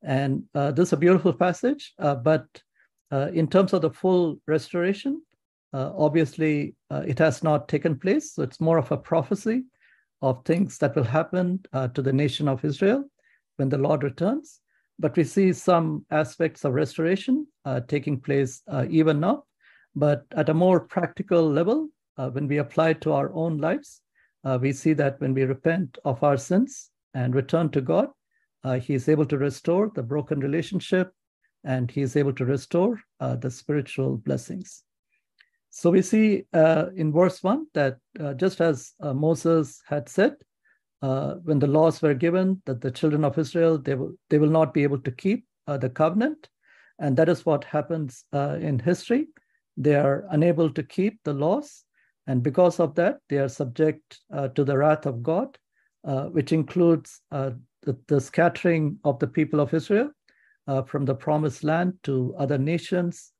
And 0.02 0.44
uh, 0.54 0.72
this 0.72 0.90
is 0.90 0.94
a 0.94 0.98
beautiful 0.98 1.34
passage, 1.34 1.94
uh, 2.00 2.16
but 2.16 2.46
in 3.12 3.48
terms 3.48 3.74
of 3.74 3.84
the 3.84 3.92
full 3.92 4.40
restoration, 4.48 5.22
obviously 5.72 6.76
it 6.90 7.20
has 7.20 7.44
not 7.44 7.68
taken 7.68 8.00
place. 8.00 8.34
So 8.34 8.42
it's 8.42 8.60
more 8.60 8.80
of 8.80 8.92
a 8.92 8.98
prophecy 8.98 9.66
of 10.24 10.44
things 10.46 10.80
that 10.80 10.96
will 10.96 11.04
happen 11.04 11.60
to 11.74 12.02
the 12.02 12.12
nation 12.12 12.48
of 12.48 12.66
Israel 12.66 13.04
when 13.58 13.70
the 13.70 13.78
Lord 13.78 14.02
returns. 14.02 14.62
But 15.00 15.16
we 15.16 15.24
see 15.24 15.54
some 15.54 16.06
aspects 16.12 16.64
of 16.66 16.74
restoration 16.74 17.48
uh, 17.66 17.82
taking 17.88 18.20
place 18.20 18.62
uh, 18.68 18.86
even 18.90 19.20
now. 19.20 19.46
But 19.96 20.26
at 20.32 20.50
a 20.50 20.54
more 20.54 20.80
practical 20.80 21.50
level, 21.50 21.90
uh, 22.18 22.30
when 22.30 22.48
we 22.48 22.58
apply 22.58 22.90
it 22.90 23.02
to 23.02 23.14
our 23.14 23.34
own 23.34 23.58
lives, 23.58 24.02
uh, 24.44 24.58
we 24.62 24.74
see 24.74 24.94
that 24.94 25.20
when 25.20 25.34
we 25.34 25.44
repent 25.44 25.98
of 26.06 26.24
our 26.24 26.38
sins 26.38 26.92
and 27.14 27.34
return 27.34 27.70
to 27.72 27.82
God, 27.82 28.10
uh, 28.64 28.80
He 28.80 28.94
is 28.94 29.10
able 29.10 29.26
to 29.26 29.38
restore 29.38 29.92
the 29.94 30.04
broken 30.04 30.40
relationship 30.40 31.12
and 31.64 31.90
He 31.90 32.02
is 32.02 32.16
able 32.16 32.34
to 32.34 32.46
restore 32.46 33.00
uh, 33.20 33.36
the 33.36 33.50
spiritual 33.50 34.18
blessings. 34.18 34.84
So 35.70 35.90
we 35.90 36.04
see 36.04 36.46
in 36.54 37.12
verse 37.12 37.42
1 37.42 37.66
that 37.74 37.98
just 38.38 38.62
as 38.62 38.94
Moses 39.00 39.82
had 39.88 40.08
said, 40.08 40.36
uh, 41.04 41.36
when 41.44 41.60
the 41.60 41.68
laws 41.68 42.02
were 42.02 42.14
given 42.14 42.62
that 42.66 42.80
the 42.80 42.90
children 42.90 43.26
of 43.26 43.38
Israel 43.38 43.78
they 43.78 43.94
will 43.94 44.14
they 44.30 44.38
will 44.40 44.50
not 44.60 44.74
be 44.74 44.84
able 44.84 45.00
to 45.00 45.12
keep 45.12 45.46
uh, 45.68 45.78
the 45.78 45.90
covenant, 45.90 46.50
and 46.98 47.18
that 47.18 47.28
is 47.28 47.46
what 47.46 47.66
happens 47.66 48.24
uh, 48.34 48.58
in 48.62 48.80
history. 48.80 49.28
They 49.76 49.96
are 49.96 50.26
unable 50.30 50.70
to 50.72 50.82
keep 50.82 51.20
the 51.26 51.34
laws, 51.34 51.84
and 52.26 52.42
because 52.42 52.80
of 52.80 52.96
that, 52.96 53.20
they 53.28 53.38
are 53.38 53.50
subject 53.50 54.20
uh, 54.32 54.48
to 54.50 54.64
the 54.64 54.78
wrath 54.78 55.06
of 55.06 55.22
God, 55.22 55.58
uh, 56.06 56.28
which 56.28 56.54
includes 56.54 57.20
uh, 57.34 57.52
the, 57.82 57.98
the, 58.08 58.22
scattering 58.22 58.98
of 59.04 59.20
the 59.20 59.28
people 59.28 59.60
of 59.60 59.74
Israel, 59.74 60.10
from 60.86 61.04
the 61.04 61.16
promised 61.16 61.66
land 61.66 61.96
to 62.04 62.34
other 62.38 62.58
nations. 62.58 63.34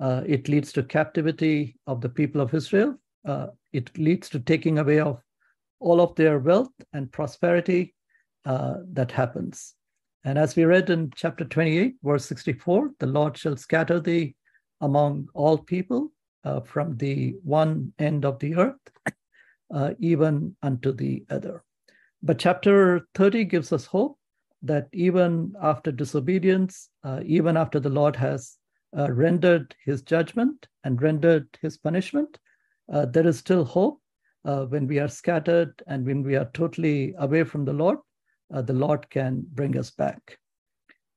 It 0.00 0.48
leads 0.48 0.72
to 0.72 0.82
captivity 0.82 1.76
of 1.86 2.00
the 2.00 2.08
people 2.08 2.40
of 2.40 2.54
Israel. 2.54 2.96
It 3.72 3.98
leads 3.98 4.30
to 4.30 4.40
taking 4.40 4.78
away 4.78 5.00
of 5.00 5.20
all 5.80 6.00
of 6.00 6.14
their 6.14 6.38
wealth 6.38 6.72
and 6.92 7.10
prosperity 7.10 7.94
uh, 8.44 8.76
that 8.92 9.10
happens. 9.10 9.74
And 10.24 10.38
as 10.38 10.54
we 10.54 10.64
read 10.64 10.90
in 10.90 11.10
chapter 11.16 11.44
28, 11.44 11.94
verse 12.02 12.26
64, 12.26 12.90
the 12.98 13.06
Lord 13.06 13.36
shall 13.36 13.56
scatter 13.56 14.00
thee 14.00 14.36
among 14.80 15.28
all 15.34 15.58
people 15.58 16.12
uh, 16.44 16.60
from 16.60 16.96
the 16.96 17.36
one 17.42 17.92
end 17.98 18.24
of 18.24 18.38
the 18.38 18.56
earth, 18.56 18.80
uh, 19.74 19.94
even 19.98 20.56
unto 20.62 20.92
the 20.92 21.24
other. 21.30 21.62
But 22.22 22.38
chapter 22.38 23.06
30 23.14 23.44
gives 23.44 23.72
us 23.72 23.86
hope 23.86 24.18
that 24.62 24.88
even 24.92 25.54
after 25.62 25.90
disobedience, 25.90 26.90
uh, 27.02 27.20
even 27.24 27.56
after 27.56 27.80
the 27.80 27.88
Lord 27.88 28.14
has 28.16 28.58
uh, 28.96 29.10
rendered 29.10 29.74
his 29.84 30.02
judgment 30.02 30.68
and 30.84 31.00
rendered 31.00 31.48
his 31.62 31.78
punishment, 31.78 32.38
uh, 32.92 33.06
there 33.06 33.26
is 33.26 33.38
still 33.38 33.64
hope 33.64 34.00
uh, 34.44 34.64
when 34.66 34.86
we 34.86 34.98
are 34.98 35.08
scattered 35.08 35.82
and 35.86 36.04
when 36.06 36.22
we 36.22 36.36
are 36.36 36.50
totally 36.54 37.14
away 37.18 37.44
from 37.44 37.64
the 37.64 37.72
Lord, 37.72 37.98
uh, 38.52 38.62
the 38.62 38.72
Lord 38.72 39.08
can 39.10 39.44
bring 39.52 39.76
us 39.76 39.90
back. 39.90 40.38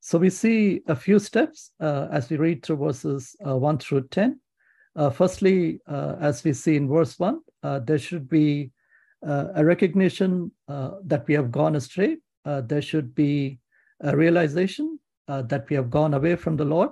So 0.01 0.17
we 0.17 0.29
see 0.29 0.81
a 0.87 0.95
few 0.95 1.19
steps 1.19 1.71
uh, 1.79 2.07
as 2.11 2.29
we 2.29 2.37
read 2.37 2.63
through 2.63 2.77
verses 2.77 3.35
1 3.39 3.77
through 3.77 4.07
10. 4.09 4.39
firstly, 5.13 5.79
as 5.87 6.43
we 6.43 6.53
see 6.53 6.75
in 6.75 6.89
verse 6.89 7.17
1, 7.17 7.39
there 7.85 7.97
should 7.97 8.27
be 8.27 8.71
a 9.21 9.63
recognition 9.63 10.51
that 10.67 11.23
we 11.27 11.33
have 11.33 11.51
gone 11.51 11.77
astray 11.77 12.17
uh, 12.45 12.61
there 12.61 12.81
should 12.81 13.15
be 13.15 13.59
a 14.01 14.15
realization 14.15 14.99
uh, 15.27 15.41
that 15.43 15.69
we 15.69 15.75
have 15.75 15.89
gone 15.89 16.13
away 16.13 16.35
from 16.35 16.57
the 16.57 16.65
Lord. 16.65 16.91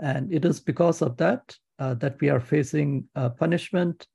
And 0.00 0.32
it 0.32 0.44
is 0.44 0.60
because 0.60 1.02
of 1.02 1.16
that 1.18 1.56
uh, 1.78 1.94
that 1.94 2.20
we 2.20 2.30
are 2.30 2.40
facing 2.40 3.04
punishment 3.38 4.06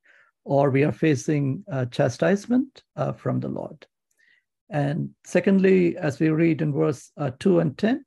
or 0.44 0.70
we 0.70 0.84
are 0.84 0.92
facing 0.92 1.64
chastisement 1.92 2.84
from 3.18 3.40
the 3.40 3.48
Lord. 3.48 3.86
And 4.70 5.12
secondly, 5.26 5.98
as 5.98 6.20
we 6.20 6.30
read 6.30 6.62
in 6.62 6.74
verse 6.74 7.12
2 7.40 7.60
and 7.60 7.78
10, 7.78 8.06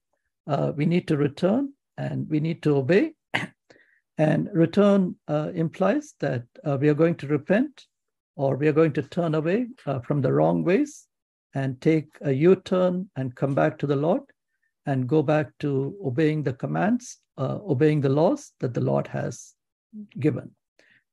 we 0.75 0.87
need 0.87 1.07
to 1.09 1.17
return 1.17 1.73
and 1.97 2.29
we 2.29 2.41
need 2.41 2.63
to 2.63 2.77
obey. 2.77 3.13
and 4.19 4.49
return 4.53 5.17
uh, 5.29 5.51
implies 5.55 6.15
that 6.21 6.45
uh, 6.65 6.77
we 6.81 6.89
are 6.89 6.95
going 6.95 7.17
to 7.17 7.27
repent 7.27 7.87
or 8.37 8.57
we 8.57 8.69
are 8.69 8.73
going 8.73 8.93
to 8.93 9.03
turn 9.03 9.35
away 9.35 9.67
uh, 9.87 10.01
from 10.01 10.21
the 10.21 10.33
wrong 10.33 10.65
ways 10.65 11.07
and 11.55 11.81
take 11.81 12.09
a 12.23 12.33
U 12.33 12.57
turn 12.57 13.09
and 13.17 13.35
come 13.35 13.55
back 13.55 13.79
to 13.79 13.87
the 13.87 13.97
Lord 13.97 14.23
and 14.87 15.09
go 15.09 15.23
back 15.23 15.51
to 15.61 15.97
obeying 16.05 16.43
the 16.43 16.53
commands, 16.53 17.19
uh, 17.39 17.59
obeying 17.63 18.01
the 18.01 18.09
laws 18.09 18.53
that 18.61 18.75
the 18.75 18.81
Lord 18.81 19.07
has 19.07 19.55
given. 20.19 20.51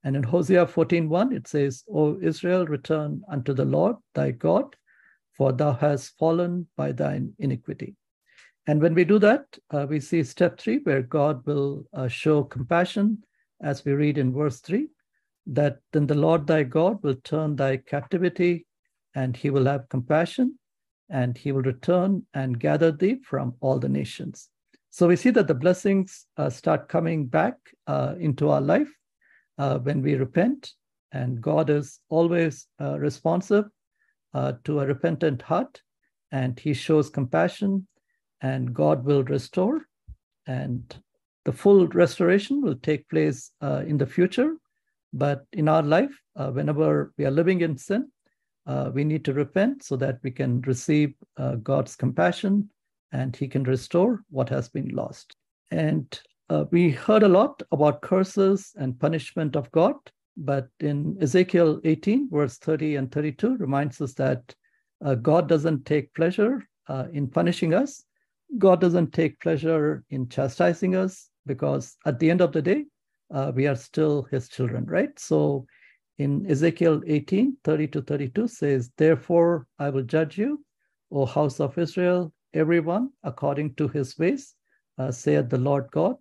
And 0.03 0.15
in 0.15 0.23
Hosea 0.23 0.65
14:1, 0.65 1.31
it 1.31 1.47
says, 1.47 1.83
O 1.93 2.19
Israel, 2.19 2.65
return 2.65 3.21
unto 3.29 3.53
the 3.53 3.65
Lord 3.65 3.97
thy 4.15 4.31
God, 4.31 4.75
for 5.33 5.51
thou 5.51 5.73
hast 5.73 6.17
fallen 6.17 6.67
by 6.75 6.91
thine 6.91 7.33
iniquity. 7.37 7.95
And 8.67 8.81
when 8.81 8.93
we 8.93 9.05
do 9.05 9.19
that, 9.19 9.45
uh, 9.71 9.85
we 9.89 9.99
see 9.99 10.23
step 10.23 10.59
three, 10.59 10.79
where 10.79 11.01
God 11.01 11.45
will 11.45 11.85
uh, 11.93 12.07
show 12.07 12.43
compassion, 12.43 13.23
as 13.61 13.85
we 13.85 13.93
read 13.93 14.17
in 14.17 14.33
verse 14.33 14.59
three, 14.59 14.89
that 15.47 15.79
then 15.91 16.07
the 16.07 16.15
Lord 16.15 16.47
thy 16.47 16.63
God 16.63 17.01
will 17.03 17.15
turn 17.15 17.55
thy 17.55 17.77
captivity 17.77 18.65
and 19.15 19.35
he 19.35 19.49
will 19.49 19.65
have 19.65 19.89
compassion 19.89 20.57
and 21.09 21.37
he 21.37 21.51
will 21.51 21.63
return 21.63 22.25
and 22.33 22.59
gather 22.59 22.91
thee 22.91 23.19
from 23.23 23.55
all 23.59 23.79
the 23.79 23.89
nations. 23.89 24.49
So 24.89 25.07
we 25.07 25.15
see 25.15 25.31
that 25.31 25.47
the 25.47 25.53
blessings 25.53 26.25
uh, 26.37 26.49
start 26.49 26.87
coming 26.87 27.25
back 27.25 27.55
uh, 27.87 28.15
into 28.19 28.49
our 28.49 28.61
life 28.61 28.91
uh, 29.61 29.77
when 29.77 30.01
we 30.01 30.15
repent, 30.15 30.73
and 31.11 31.41
God 31.41 31.69
is 31.69 31.99
always 32.09 32.67
uh, 32.79 32.97
responsive 32.97 33.65
uh, 34.33 34.53
to 34.63 34.79
a 34.79 34.87
repentant 34.87 35.41
heart, 35.41 35.81
and 36.31 36.59
he 36.59 36.73
shows 36.73 37.09
compassion, 37.09 37.87
and 38.41 38.73
God 38.73 39.05
will 39.05 39.23
restore, 39.23 39.85
and 40.47 40.81
the 41.45 41.51
full 41.51 41.87
restoration 41.87 42.61
will 42.61 42.75
take 42.75 43.07
place 43.09 43.51
uh, 43.61 43.83
in 43.85 43.97
the 43.97 44.07
future. 44.07 44.55
But 45.13 45.45
in 45.53 45.67
our 45.67 45.83
life, 45.83 46.15
whenever 46.35 47.13
we 47.17 47.25
are 47.25 47.37
living 47.39 47.61
in 47.61 47.77
sin, 47.77 48.09
uh, 48.65 48.89
we 48.93 49.03
need 49.03 49.25
to 49.25 49.33
repent 49.33 49.83
so 49.83 49.95
that 49.97 50.19
we 50.23 50.31
can 50.31 50.61
receive 50.61 51.13
uh, 51.37 51.55
God's 51.55 51.95
compassion 51.95 52.69
and 53.11 53.35
He 53.35 53.47
can 53.47 53.63
restore 53.63 54.23
what 54.29 54.49
has 54.49 54.69
been 54.69 54.89
lost. 54.89 55.35
And 55.71 56.07
uh, 56.51 56.65
we 56.69 56.91
heard 56.91 57.23
a 57.23 57.29
lot 57.29 57.63
about 57.71 58.01
curses 58.01 58.73
and 58.75 58.99
punishment 58.99 59.55
of 59.55 59.71
God, 59.71 59.95
but 60.35 60.67
in 60.81 61.17
Ezekiel 61.21 61.79
18, 61.85 62.29
verse 62.29 62.57
30 62.57 62.97
and 62.97 63.09
32, 63.09 63.55
reminds 63.55 64.01
us 64.01 64.13
that 64.15 64.53
uh, 65.05 65.15
God 65.15 65.47
doesn't 65.47 65.85
take 65.85 66.13
pleasure 66.13 66.67
uh, 66.89 67.05
in 67.13 67.27
punishing 67.27 67.73
us. 67.73 68.03
God 68.57 68.81
doesn't 68.81 69.13
take 69.13 69.39
pleasure 69.39 70.03
in 70.09 70.27
chastising 70.27 70.93
us 70.93 71.29
because 71.45 71.95
at 72.05 72.19
the 72.19 72.29
end 72.29 72.41
of 72.41 72.51
the 72.51 72.61
day, 72.61 72.83
uh, 73.33 73.53
we 73.55 73.65
are 73.65 73.75
still 73.77 74.23
His 74.23 74.49
children, 74.49 74.83
right? 74.87 75.17
So 75.17 75.65
in 76.17 76.45
Ezekiel 76.51 77.01
18, 77.07 77.55
30 77.63 77.87
to 77.87 78.01
32 78.01 78.47
says, 78.49 78.91
Therefore 78.97 79.67
I 79.79 79.89
will 79.89 80.03
judge 80.03 80.37
you, 80.37 80.65
O 81.13 81.25
house 81.25 81.61
of 81.61 81.77
Israel, 81.77 82.33
everyone 82.53 83.11
according 83.23 83.75
to 83.75 83.87
his 83.87 84.19
ways, 84.19 84.53
uh, 84.97 85.11
saith 85.11 85.47
the 85.47 85.57
Lord 85.57 85.89
God. 85.91 86.17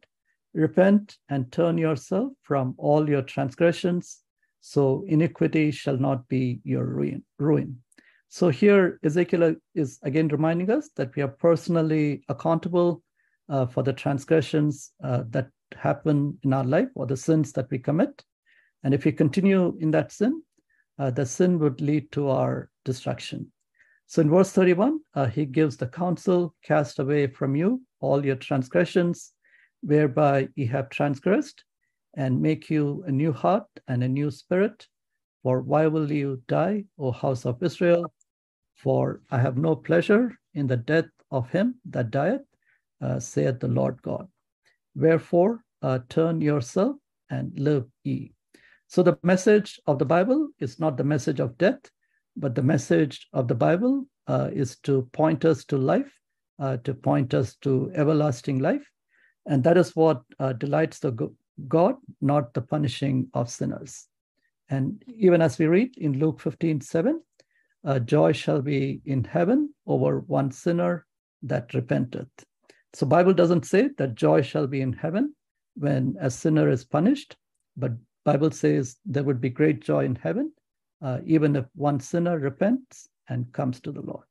Repent 0.54 1.16
and 1.28 1.50
turn 1.52 1.78
yourself 1.78 2.32
from 2.42 2.74
all 2.76 3.08
your 3.08 3.22
transgressions, 3.22 4.20
so 4.60 5.04
iniquity 5.06 5.70
shall 5.70 5.96
not 5.96 6.28
be 6.28 6.60
your 6.64 6.84
ruin. 6.84 7.24
ruin. 7.38 7.82
So 8.28 8.48
here, 8.48 8.98
Ezekiel 9.04 9.56
is 9.74 9.98
again 10.02 10.28
reminding 10.28 10.70
us 10.70 10.90
that 10.96 11.14
we 11.16 11.22
are 11.22 11.28
personally 11.28 12.22
accountable 12.28 13.02
uh, 13.48 13.66
for 13.66 13.82
the 13.82 13.92
transgressions 13.92 14.92
uh, 15.02 15.24
that 15.30 15.50
happen 15.76 16.38
in 16.42 16.52
our 16.52 16.64
life 16.64 16.88
or 16.94 17.06
the 17.06 17.16
sins 17.16 17.52
that 17.52 17.70
we 17.70 17.78
commit. 17.78 18.24
And 18.84 18.94
if 18.94 19.04
we 19.04 19.12
continue 19.12 19.76
in 19.80 19.90
that 19.92 20.12
sin, 20.12 20.42
uh, 20.98 21.10
the 21.10 21.26
sin 21.26 21.58
would 21.58 21.80
lead 21.80 22.12
to 22.12 22.28
our 22.28 22.70
destruction. 22.84 23.50
So 24.06 24.22
in 24.22 24.30
verse 24.30 24.52
31, 24.52 25.00
uh, 25.14 25.26
he 25.26 25.44
gives 25.46 25.76
the 25.76 25.86
counsel 25.86 26.54
cast 26.64 26.98
away 26.98 27.26
from 27.28 27.54
you 27.56 27.82
all 28.00 28.24
your 28.24 28.36
transgressions, 28.36 29.32
whereby 29.82 30.48
ye 30.56 30.66
have 30.66 30.90
transgressed, 30.90 31.64
and 32.14 32.42
make 32.42 32.70
you 32.70 33.04
a 33.06 33.12
new 33.12 33.32
heart 33.32 33.66
and 33.88 34.02
a 34.02 34.08
new 34.08 34.30
spirit. 34.30 34.86
For 35.42 35.60
why 35.60 35.86
will 35.86 36.10
you 36.10 36.42
die, 36.48 36.84
O 36.98 37.12
house 37.12 37.46
of 37.46 37.62
Israel? 37.62 38.12
For 38.74 39.22
I 39.30 39.38
have 39.38 39.56
no 39.56 39.76
pleasure 39.76 40.36
in 40.54 40.66
the 40.66 40.76
death 40.76 41.10
of 41.30 41.48
him 41.50 41.76
that 41.90 42.10
dieth, 42.10 42.42
uh, 43.00 43.20
saith 43.20 43.60
the 43.60 43.68
Lord 43.68 44.02
God. 44.02 44.28
Wherefore, 44.94 45.62
uh, 45.82 46.00
turn 46.08 46.40
yourself 46.40 46.96
and 47.30 47.58
live 47.58 47.86
ye. 48.04 48.32
So 48.88 49.02
the 49.02 49.18
message 49.22 49.80
of 49.86 49.98
the 49.98 50.04
Bible 50.04 50.48
is 50.58 50.80
not 50.80 50.96
the 50.96 51.04
message 51.04 51.40
of 51.40 51.56
death, 51.58 51.80
but 52.36 52.54
the 52.54 52.62
message 52.62 53.28
of 53.32 53.48
the 53.48 53.54
Bible 53.54 54.06
uh, 54.26 54.50
is 54.52 54.78
to 54.80 55.08
point 55.12 55.44
us 55.44 55.64
to 55.66 55.78
life, 55.78 56.12
uh, 56.58 56.76
to 56.78 56.94
point 56.94 57.34
us 57.34 57.56
to 57.56 57.92
everlasting 57.94 58.58
life. 58.58 58.86
And 59.46 59.64
that 59.64 59.76
is 59.76 59.96
what 59.96 60.22
uh, 60.38 60.52
delights 60.52 60.98
the 60.98 61.32
God, 61.68 61.96
not 62.20 62.54
the 62.54 62.62
punishing 62.62 63.28
of 63.34 63.50
sinners. 63.50 64.06
And 64.68 65.02
even 65.08 65.42
as 65.42 65.58
we 65.58 65.66
read 65.66 65.96
in 65.98 66.18
Luke 66.18 66.40
15 66.40 66.80
7, 66.80 67.20
uh, 67.84 67.98
joy 67.98 68.32
shall 68.32 68.62
be 68.62 69.00
in 69.04 69.24
heaven 69.24 69.74
over 69.86 70.20
one 70.20 70.52
sinner 70.52 71.06
that 71.42 71.72
repenteth. 71.74 72.28
So 72.92 73.06
Bible 73.06 73.32
doesn't 73.32 73.66
say 73.66 73.90
that 73.98 74.14
joy 74.14 74.42
shall 74.42 74.66
be 74.66 74.80
in 74.80 74.92
heaven 74.92 75.34
when 75.74 76.16
a 76.20 76.30
sinner 76.30 76.68
is 76.68 76.84
punished, 76.84 77.36
but 77.76 77.92
Bible 78.24 78.50
says 78.50 78.96
there 79.06 79.24
would 79.24 79.40
be 79.40 79.48
great 79.48 79.80
joy 79.80 80.04
in 80.04 80.14
heaven, 80.14 80.52
uh, 81.00 81.18
even 81.24 81.56
if 81.56 81.64
one 81.74 82.00
sinner 82.00 82.38
repents 82.38 83.08
and 83.28 83.50
comes 83.52 83.80
to 83.80 83.92
the 83.92 84.02
Lord. 84.02 84.26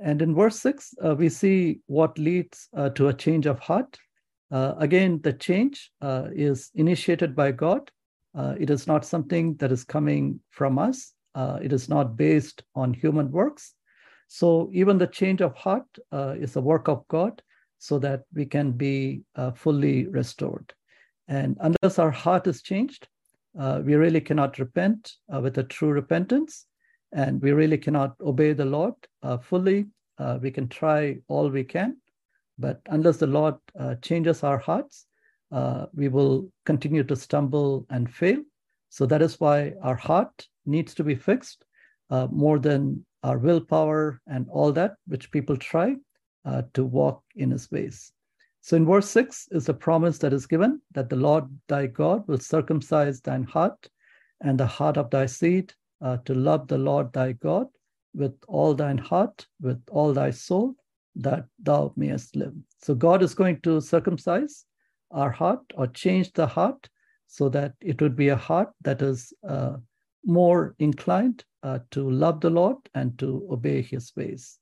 And 0.00 0.22
in 0.22 0.34
verse 0.34 0.58
6, 0.60 0.94
uh, 1.04 1.14
we 1.14 1.28
see 1.28 1.80
what 1.86 2.18
leads 2.18 2.68
uh, 2.76 2.90
to 2.90 3.08
a 3.08 3.14
change 3.14 3.46
of 3.46 3.58
heart. 3.58 3.98
Uh, 4.50 4.74
again, 4.78 5.20
the 5.22 5.32
change 5.32 5.90
uh, 6.00 6.28
is 6.34 6.70
initiated 6.74 7.34
by 7.34 7.52
God. 7.52 7.90
Uh, 8.34 8.54
it 8.58 8.70
is 8.70 8.86
not 8.86 9.04
something 9.04 9.54
that 9.56 9.72
is 9.72 9.84
coming 9.84 10.40
from 10.50 10.78
us, 10.78 11.12
it 11.36 11.72
is 11.72 11.88
not 11.88 12.16
based 12.16 12.62
on 12.74 12.94
human 12.94 13.30
works. 13.30 13.74
So, 14.28 14.70
even 14.72 14.96
the 14.96 15.06
change 15.06 15.42
of 15.42 15.54
heart 15.54 15.86
is 16.12 16.56
a 16.56 16.60
work 16.60 16.88
of 16.88 17.06
God 17.08 17.42
so 17.78 17.98
that 17.98 18.22
we 18.34 18.46
can 18.46 18.72
be 18.72 19.22
fully 19.54 20.06
restored. 20.06 20.72
And 21.28 21.56
unless 21.60 21.98
our 21.98 22.10
heart 22.10 22.46
is 22.46 22.62
changed, 22.62 23.08
uh, 23.58 23.82
we 23.84 23.94
really 23.94 24.20
cannot 24.20 24.58
repent 24.58 25.12
uh, 25.32 25.40
with 25.40 25.58
a 25.58 25.64
true 25.64 25.90
repentance. 25.90 26.66
And 27.12 27.42
we 27.42 27.52
really 27.52 27.78
cannot 27.78 28.16
obey 28.20 28.52
the 28.52 28.64
Lord 28.64 28.94
uh, 29.22 29.38
fully. 29.38 29.86
Uh, 30.18 30.38
we 30.40 30.50
can 30.50 30.68
try 30.68 31.18
all 31.28 31.48
we 31.50 31.64
can, 31.64 31.96
But 32.58 32.80
unless 32.86 33.16
the 33.16 33.26
Lord 33.26 33.56
uh, 33.78 33.96
changes 33.96 34.42
our 34.42 34.58
hearts, 34.58 35.06
uh, 35.50 35.86
we 35.94 36.08
will 36.08 36.50
continue 36.64 37.04
to 37.04 37.16
stumble 37.16 37.86
and 37.90 38.10
fail. 38.10 38.42
So 38.88 39.06
that 39.06 39.22
is 39.22 39.40
why 39.40 39.74
our 39.82 39.96
heart 39.96 40.46
needs 40.66 40.94
to 40.94 41.04
be 41.04 41.14
fixed 41.14 41.64
uh, 42.10 42.28
more 42.30 42.58
than 42.58 43.04
our 43.22 43.38
willpower 43.38 44.20
and 44.26 44.46
all 44.50 44.72
that, 44.72 44.94
which 45.06 45.30
people 45.30 45.56
try 45.56 45.96
uh, 46.44 46.62
to 46.74 46.84
walk 46.84 47.22
in 47.36 47.50
his 47.50 47.70
ways. 47.70 48.12
So 48.60 48.76
in 48.76 48.86
verse 48.86 49.08
6 49.08 49.48
is 49.50 49.68
a 49.68 49.74
promise 49.74 50.18
that 50.18 50.32
is 50.32 50.46
given 50.46 50.80
that 50.92 51.08
the 51.08 51.16
Lord 51.16 51.44
thy 51.68 51.86
God 51.86 52.26
will 52.28 52.38
circumcise 52.38 53.20
thine 53.20 53.44
heart 53.44 53.88
and 54.40 54.58
the 54.58 54.66
heart 54.66 54.96
of 54.96 55.10
thy 55.10 55.26
seed 55.26 55.74
uh, 56.02 56.18
to 56.24 56.34
love 56.34 56.68
the 56.68 56.78
Lord 56.78 57.12
thy 57.12 57.32
God 57.32 57.66
with 58.14 58.34
all 58.48 58.74
thine 58.74 58.98
heart, 58.98 59.46
with 59.60 59.80
all 59.90 60.12
thy 60.12 60.30
soul, 60.30 60.74
that 61.16 61.46
thou 61.62 61.92
mayest 61.96 62.36
live. 62.36 62.54
So 62.78 62.94
God 62.94 63.22
is 63.22 63.34
going 63.34 63.60
to 63.62 63.80
circumcise 63.80 64.64
our 65.10 65.30
heart 65.30 65.60
or 65.74 65.86
change 65.86 66.32
the 66.32 66.46
heart 66.46 66.88
so 67.26 67.48
that 67.50 67.74
it 67.80 68.00
would 68.02 68.16
be 68.16 68.28
a 68.28 68.36
heart 68.36 68.70
that 68.82 69.02
is 69.02 69.32
uh, 69.48 69.76
more 70.24 70.74
inclined 70.78 71.44
uh, 71.62 71.78
to 71.90 72.10
love 72.10 72.40
the 72.40 72.50
Lord 72.50 72.76
and 72.94 73.18
to 73.18 73.46
obey 73.50 73.82
his 73.82 74.12
ways. 74.16 74.58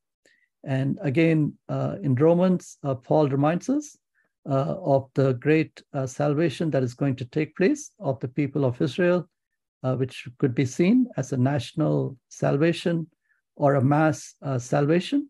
And 0.65 0.99
again, 1.03 1.55
uh, 1.69 1.97
in 2.03 2.15
Romans, 2.15 2.79
uh, 2.85 2.95
Paul 2.95 3.29
reminds 3.29 3.69
us 3.69 3.97
uh, 4.49 4.75
of 4.83 5.09
the 5.15 5.35
great 5.35 5.83
uh, 5.95 6.07
salvation 6.07 6.71
that 6.71 6.83
is 6.83 6.95
going 6.95 7.17
to 7.17 7.25
take 7.25 7.57
place 7.57 7.93
of 7.99 8.21
the 8.21 8.29
people 8.29 8.65
of 8.65 8.81
Israel, 8.81 9.29
which 9.83 10.29
could 10.39 10.55
be 10.55 10.65
seen 10.65 11.07
as 11.17 11.33
a 11.33 11.37
national 11.37 12.17
salvation 12.29 13.07
or 13.57 13.75
a 13.75 13.85
mass 13.85 14.35
salvation. 14.59 15.29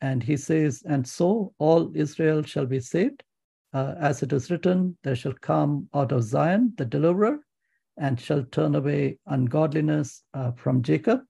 And 0.00 0.22
he 0.22 0.36
says, 0.36 0.82
And 0.86 1.06
so 1.06 1.54
all 1.58 1.92
Israel 1.94 2.42
shall 2.42 2.66
be 2.66 2.80
saved. 2.80 3.22
Uh, 3.72 3.94
as 3.98 4.22
it 4.22 4.32
is 4.32 4.50
written, 4.50 4.96
there 5.02 5.16
shall 5.16 5.34
come 5.40 5.88
out 5.94 6.12
of 6.12 6.22
Zion 6.22 6.72
the 6.76 6.84
deliverer, 6.84 7.38
and 7.96 8.20
shall 8.20 8.44
turn 8.44 8.74
away 8.74 9.18
ungodliness 9.26 10.22
uh, 10.32 10.52
from 10.52 10.82
Jacob. 10.82 11.20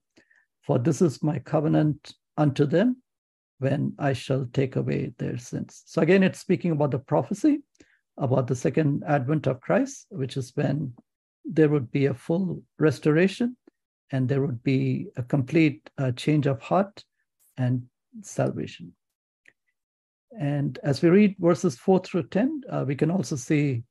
For 0.61 0.77
this 0.77 1.01
is 1.01 1.23
my 1.23 1.39
covenant 1.39 2.13
unto 2.37 2.65
them 2.65 3.01
when 3.59 3.93
I 3.97 4.13
shall 4.13 4.47
take 4.51 4.75
away 4.75 5.13
their 5.17 5.37
sins. 5.37 5.83
So 5.85 6.01
again, 6.01 6.23
it's 6.23 6.39
speaking 6.39 6.71
about 6.71 6.91
the 6.91 6.99
prophecy 6.99 7.61
about 8.17 8.47
the 8.47 8.55
second 8.55 9.03
advent 9.07 9.47
of 9.47 9.61
Christ, 9.61 10.07
which 10.09 10.37
is 10.37 10.51
when 10.55 10.93
there 11.45 11.69
would 11.69 11.91
be 11.91 12.07
a 12.07 12.13
full 12.13 12.61
restoration 12.79 13.55
and 14.11 14.27
there 14.27 14.41
would 14.41 14.63
be 14.63 15.07
a 15.17 15.23
complete 15.23 15.89
uh, 15.97 16.11
change 16.11 16.45
of 16.45 16.61
heart 16.61 17.03
and 17.57 17.83
salvation. 18.21 18.93
And 20.39 20.77
as 20.83 21.01
we 21.01 21.09
read 21.09 21.35
verses 21.39 21.77
4 21.77 21.99
through 21.99 22.27
10, 22.27 22.61
uh, 22.69 22.85
we 22.87 22.95
can 22.95 23.09
also 23.09 23.35
see 23.35 23.83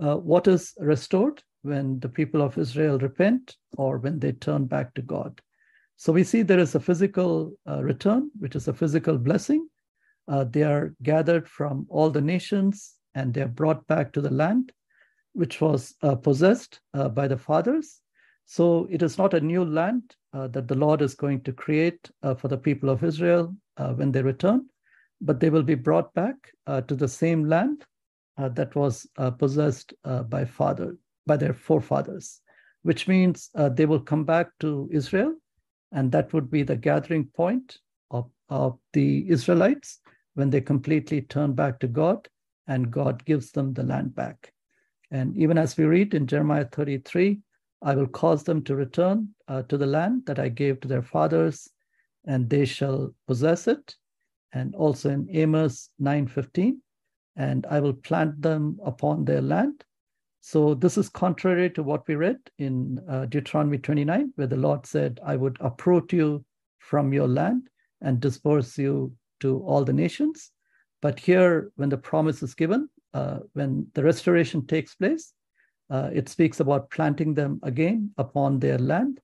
uh, 0.00 0.16
what 0.16 0.46
is 0.46 0.74
restored 0.78 1.42
when 1.62 1.98
the 2.00 2.08
people 2.08 2.40
of 2.40 2.56
Israel 2.56 2.98
repent 2.98 3.56
or 3.76 3.98
when 3.98 4.18
they 4.18 4.32
turn 4.32 4.66
back 4.66 4.94
to 4.94 5.02
God. 5.02 5.40
So 5.96 6.12
we 6.12 6.22
see 6.22 6.42
there 6.42 6.60
is 6.60 6.76
a 6.76 6.80
physical 6.80 7.52
uh, 7.68 7.82
return, 7.82 8.30
which 8.38 8.54
is 8.54 8.68
a 8.68 8.72
physical 8.72 9.18
blessing. 9.18 9.68
Uh, 10.28 10.44
they 10.44 10.62
are 10.62 10.94
gathered 11.02 11.48
from 11.48 11.86
all 11.88 12.10
the 12.10 12.20
nations 12.20 12.94
and 13.14 13.34
they 13.34 13.42
are 13.42 13.48
brought 13.48 13.84
back 13.88 14.12
to 14.12 14.20
the 14.20 14.30
land, 14.30 14.72
which 15.32 15.60
was 15.60 15.94
uh, 16.02 16.14
possessed 16.14 16.80
uh, 16.94 17.08
by 17.08 17.28
the 17.28 17.36
fathers. 17.36 18.00
So 18.46 18.88
it 18.90 19.02
is 19.02 19.18
not 19.18 19.34
a 19.34 19.40
new 19.40 19.64
land 19.64 20.14
that 20.32 20.68
the 20.68 20.74
Lord 20.74 21.02
is 21.02 21.14
going 21.14 21.42
to 21.42 21.52
create 21.52 22.10
for 22.38 22.48
the 22.48 22.56
people 22.56 22.88
of 22.88 23.02
Israel 23.02 23.54
uh, 23.76 23.92
when 23.92 24.12
they 24.12 24.22
return, 24.22 24.66
but 25.20 25.40
they 25.40 25.50
will 25.50 25.62
be 25.62 25.74
brought 25.74 26.14
back 26.14 26.36
uh, 26.66 26.80
to 26.82 26.94
the 26.94 27.08
same 27.08 27.44
land 27.44 27.84
uh, 28.38 28.48
that 28.50 28.74
was 28.74 29.06
possessed 29.38 29.92
by 30.28 30.44
father 30.44 30.96
by 31.26 31.36
their 31.36 31.52
forefathers, 31.52 32.40
which 32.82 33.06
means 33.06 33.50
they 33.72 33.84
will 33.84 34.00
come 34.00 34.24
back 34.24 34.48
to 34.60 34.88
Israel, 34.92 35.34
and 35.92 36.10
that 36.12 36.32
would 36.32 36.50
be 36.50 36.62
the 36.62 36.76
gathering 36.76 37.26
point 37.26 37.78
of, 38.10 38.30
of 38.48 38.78
the 38.94 39.28
Israelites 39.28 40.00
when 40.34 40.50
they 40.50 40.60
completely 40.60 41.20
turn 41.20 41.52
back 41.52 41.80
to 41.80 41.88
God 41.88 42.28
and 42.66 42.90
God 42.90 43.24
gives 43.24 43.50
them 43.50 43.74
the 43.74 43.82
land 43.82 44.14
back. 44.14 44.52
And 45.10 45.36
even 45.36 45.58
as 45.58 45.76
we 45.76 45.84
read 45.84 46.14
in 46.14 46.26
Jeremiah 46.26 46.66
33, 46.66 47.40
I 47.82 47.94
will 47.94 48.08
cause 48.08 48.42
them 48.42 48.62
to 48.64 48.74
return 48.74 49.28
uh, 49.46 49.62
to 49.62 49.78
the 49.78 49.86
land 49.86 50.26
that 50.26 50.38
I 50.38 50.48
gave 50.48 50.80
to 50.80 50.88
their 50.88 51.02
fathers, 51.02 51.68
and 52.26 52.50
they 52.50 52.64
shall 52.64 53.14
possess 53.26 53.68
it. 53.68 53.94
And 54.52 54.74
also 54.74 55.10
in 55.10 55.28
Amos 55.30 55.90
9:15, 56.00 56.78
and 57.36 57.66
I 57.66 57.80
will 57.80 57.92
plant 57.92 58.42
them 58.42 58.78
upon 58.84 59.24
their 59.24 59.42
land. 59.42 59.84
So 60.40 60.74
this 60.74 60.96
is 60.96 61.08
contrary 61.08 61.70
to 61.70 61.82
what 61.82 62.06
we 62.08 62.14
read 62.14 62.38
in 62.58 63.00
uh, 63.08 63.26
Deuteronomy 63.26 63.78
29, 63.78 64.32
where 64.36 64.46
the 64.46 64.56
Lord 64.56 64.86
said, 64.86 65.20
I 65.24 65.36
would 65.36 65.58
uproot 65.60 66.12
you 66.12 66.44
from 66.78 67.12
your 67.12 67.28
land 67.28 67.68
and 68.00 68.20
disperse 68.20 68.78
you 68.78 69.12
to 69.40 69.60
all 69.60 69.84
the 69.84 69.92
nations. 69.92 70.50
But 71.02 71.20
here, 71.20 71.70
when 71.76 71.90
the 71.90 71.98
promise 71.98 72.42
is 72.42 72.54
given, 72.54 72.88
uh, 73.14 73.38
when 73.54 73.86
the 73.94 74.02
restoration 74.02 74.66
takes 74.66 74.94
place, 74.94 75.32
uh, 75.90 76.10
it 76.12 76.28
speaks 76.28 76.60
about 76.60 76.90
planting 76.90 77.34
them 77.34 77.58
again 77.62 78.10
upon 78.18 78.58
their 78.58 78.78
land, 78.78 79.20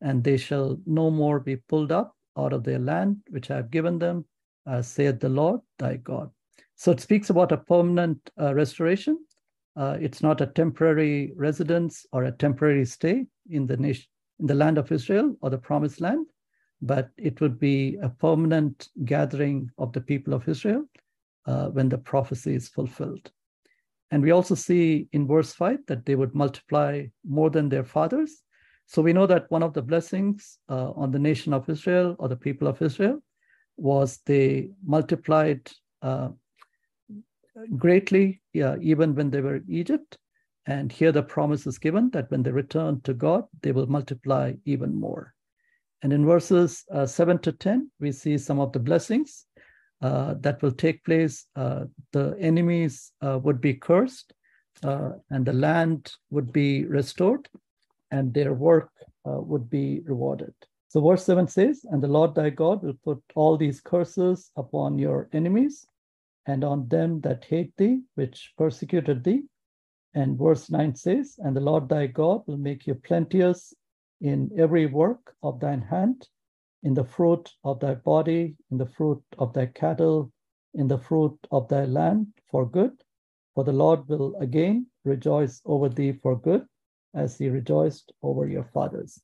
and 0.00 0.22
they 0.22 0.36
shall 0.36 0.78
no 0.86 1.10
more 1.10 1.40
be 1.40 1.56
pulled 1.56 1.92
up 1.92 2.14
out 2.36 2.52
of 2.52 2.64
their 2.64 2.78
land, 2.78 3.16
which 3.30 3.50
I 3.50 3.56
have 3.56 3.70
given 3.70 3.98
them, 3.98 4.24
uh, 4.66 4.82
saith 4.82 5.20
the 5.20 5.28
Lord 5.28 5.60
thy 5.78 5.96
God. 5.96 6.30
So 6.76 6.92
it 6.92 7.00
speaks 7.00 7.30
about 7.30 7.52
a 7.52 7.56
permanent 7.56 8.30
uh, 8.40 8.54
restoration. 8.54 9.18
Uh, 9.76 9.96
it's 10.00 10.22
not 10.22 10.40
a 10.40 10.46
temporary 10.46 11.32
residence 11.36 12.06
or 12.12 12.24
a 12.24 12.32
temporary 12.32 12.84
stay 12.84 13.26
in 13.50 13.66
the 13.66 13.76
nation, 13.76 14.06
in 14.40 14.46
the 14.46 14.54
land 14.54 14.78
of 14.78 14.90
Israel 14.90 15.36
or 15.40 15.50
the 15.50 15.58
promised 15.58 16.00
land, 16.00 16.26
but 16.82 17.10
it 17.16 17.40
would 17.40 17.58
be 17.58 17.96
a 18.02 18.08
permanent 18.08 18.88
gathering 19.04 19.70
of 19.78 19.92
the 19.92 20.00
people 20.00 20.34
of 20.34 20.48
Israel 20.48 20.84
uh, 21.48 21.68
when 21.68 21.88
the 21.88 21.96
prophecy 21.96 22.54
is 22.54 22.68
fulfilled. 22.68 23.30
And 24.10 24.22
we 24.22 24.32
also 24.32 24.54
see 24.54 25.08
in 25.12 25.26
verse 25.26 25.52
5 25.54 25.78
that 25.86 26.04
they 26.04 26.14
would 26.14 26.34
multiply 26.34 27.06
more 27.26 27.48
than 27.50 27.68
their 27.68 27.84
fathers. 27.84 28.42
So 28.86 29.00
we 29.02 29.14
know 29.14 29.26
that 29.26 29.50
one 29.50 29.62
of 29.62 29.72
the 29.72 29.82
blessings 29.82 30.58
uh, 30.68 30.90
on 30.92 31.10
the 31.10 31.18
nation 31.18 31.54
of 31.54 31.68
Israel 31.68 32.16
or 32.18 32.28
the 32.28 32.36
people 32.36 32.68
of 32.68 32.80
Israel 32.82 33.20
was 33.76 34.20
they 34.26 34.70
multiplied 34.84 35.70
uh, 36.02 36.28
greatly, 37.76 38.42
yeah, 38.52 38.76
even 38.80 39.14
when 39.14 39.30
they 39.30 39.40
were 39.40 39.56
in 39.56 39.64
Egypt. 39.68 40.18
And 40.66 40.92
here 40.92 41.12
the 41.12 41.22
promise 41.22 41.66
is 41.66 41.78
given 41.78 42.10
that 42.10 42.30
when 42.30 42.42
they 42.42 42.50
return 42.50 43.00
to 43.02 43.14
God, 43.14 43.44
they 43.62 43.72
will 43.72 43.86
multiply 43.86 44.52
even 44.66 44.94
more. 44.94 45.34
And 46.02 46.12
in 46.12 46.26
verses 46.26 46.84
uh, 46.92 47.06
7 47.06 47.38
to 47.38 47.52
10, 47.52 47.90
we 48.00 48.12
see 48.12 48.36
some 48.38 48.60
of 48.60 48.72
the 48.72 48.78
blessings 48.78 49.46
uh, 50.00 50.34
that 50.40 50.62
will 50.62 50.72
take 50.72 51.04
place. 51.04 51.46
Uh, 51.56 51.84
the 52.12 52.36
enemies 52.40 53.12
uh, 53.20 53.38
would 53.42 53.60
be 53.60 53.74
cursed, 53.74 54.32
uh, 54.84 55.10
and 55.30 55.44
the 55.44 55.52
land 55.52 56.12
would 56.30 56.52
be 56.52 56.84
restored 56.86 57.48
and 58.10 58.32
their 58.32 58.54
work 58.54 58.90
uh, 59.26 59.40
would 59.40 59.68
be 59.68 60.00
rewarded. 60.04 60.54
So, 60.88 61.06
verse 61.06 61.24
7 61.24 61.48
says, 61.48 61.84
And 61.90 62.02
the 62.02 62.08
Lord 62.08 62.34
thy 62.34 62.50
God 62.50 62.82
will 62.82 62.96
put 63.04 63.22
all 63.34 63.56
these 63.56 63.80
curses 63.80 64.50
upon 64.56 64.98
your 64.98 65.28
enemies 65.32 65.86
and 66.46 66.64
on 66.64 66.88
them 66.88 67.20
that 67.20 67.44
hate 67.44 67.76
thee, 67.76 68.00
which 68.14 68.54
persecuted 68.56 69.22
thee. 69.22 69.42
And 70.14 70.38
verse 70.38 70.70
9 70.70 70.94
says, 70.94 71.34
And 71.38 71.54
the 71.54 71.60
Lord 71.60 71.88
thy 71.88 72.06
God 72.06 72.42
will 72.46 72.56
make 72.56 72.86
you 72.86 72.94
plenteous 72.94 73.74
in 74.20 74.50
every 74.56 74.86
work 74.86 75.34
of 75.42 75.60
thine 75.60 75.82
hand, 75.82 76.26
in 76.82 76.94
the 76.94 77.04
fruit 77.04 77.50
of 77.64 77.80
thy 77.80 77.94
body, 77.94 78.56
in 78.70 78.78
the 78.78 78.86
fruit 78.86 79.22
of 79.38 79.52
thy 79.52 79.66
cattle, 79.66 80.32
in 80.74 80.88
the 80.88 80.98
fruit 80.98 81.36
of 81.50 81.68
thy 81.68 81.84
land 81.84 82.26
for 82.50 82.68
good. 82.68 82.92
For 83.54 83.64
the 83.64 83.72
Lord 83.72 84.08
will 84.08 84.36
again 84.36 84.86
rejoice 85.04 85.60
over 85.64 85.88
thee 85.88 86.12
for 86.12 86.38
good 86.38 86.64
as 87.14 87.38
he 87.38 87.48
rejoiced 87.48 88.12
over 88.22 88.46
your 88.46 88.64
fathers. 88.64 89.20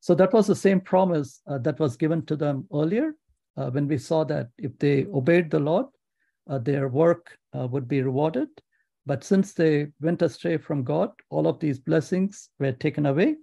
So 0.00 0.14
that 0.14 0.32
was 0.32 0.46
the 0.46 0.56
same 0.56 0.80
promise 0.80 1.40
uh, 1.46 1.58
that 1.58 1.78
was 1.78 1.96
given 1.96 2.24
to 2.26 2.36
them 2.36 2.66
earlier 2.72 3.14
uh, 3.56 3.70
when 3.70 3.86
we 3.88 3.98
saw 3.98 4.24
that 4.24 4.48
if 4.58 4.76
they 4.78 5.06
obeyed 5.06 5.50
the 5.50 5.60
Lord, 5.60 5.86
uh, 6.48 6.58
their 6.58 6.88
work 6.88 7.36
uh, 7.56 7.66
would 7.66 7.88
be 7.88 8.02
rewarded. 8.02 8.48
But 9.06 9.24
since 9.24 9.52
they 9.52 9.88
went 10.00 10.22
astray 10.22 10.56
from 10.56 10.84
God, 10.84 11.10
all 11.30 11.46
of 11.46 11.58
these 11.60 11.78
blessings 11.78 12.50
were 12.58 12.72
taken 12.72 13.06
away. 13.06 13.36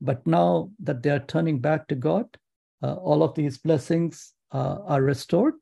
But 0.00 0.26
now 0.26 0.70
that 0.82 1.02
they 1.02 1.10
are 1.10 1.20
turning 1.20 1.60
back 1.60 1.86
to 1.88 1.94
God, 1.94 2.26
all 2.82 3.22
of 3.22 3.34
these 3.34 3.58
blessings 3.58 4.34
uh, 4.52 4.78
are 4.86 5.02
restored 5.02 5.54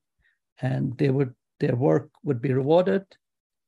and 0.60 0.96
they 0.98 1.10
would 1.10 1.34
their 1.60 1.76
work 1.76 2.10
would 2.24 2.42
be 2.42 2.52
rewarded 2.52 3.04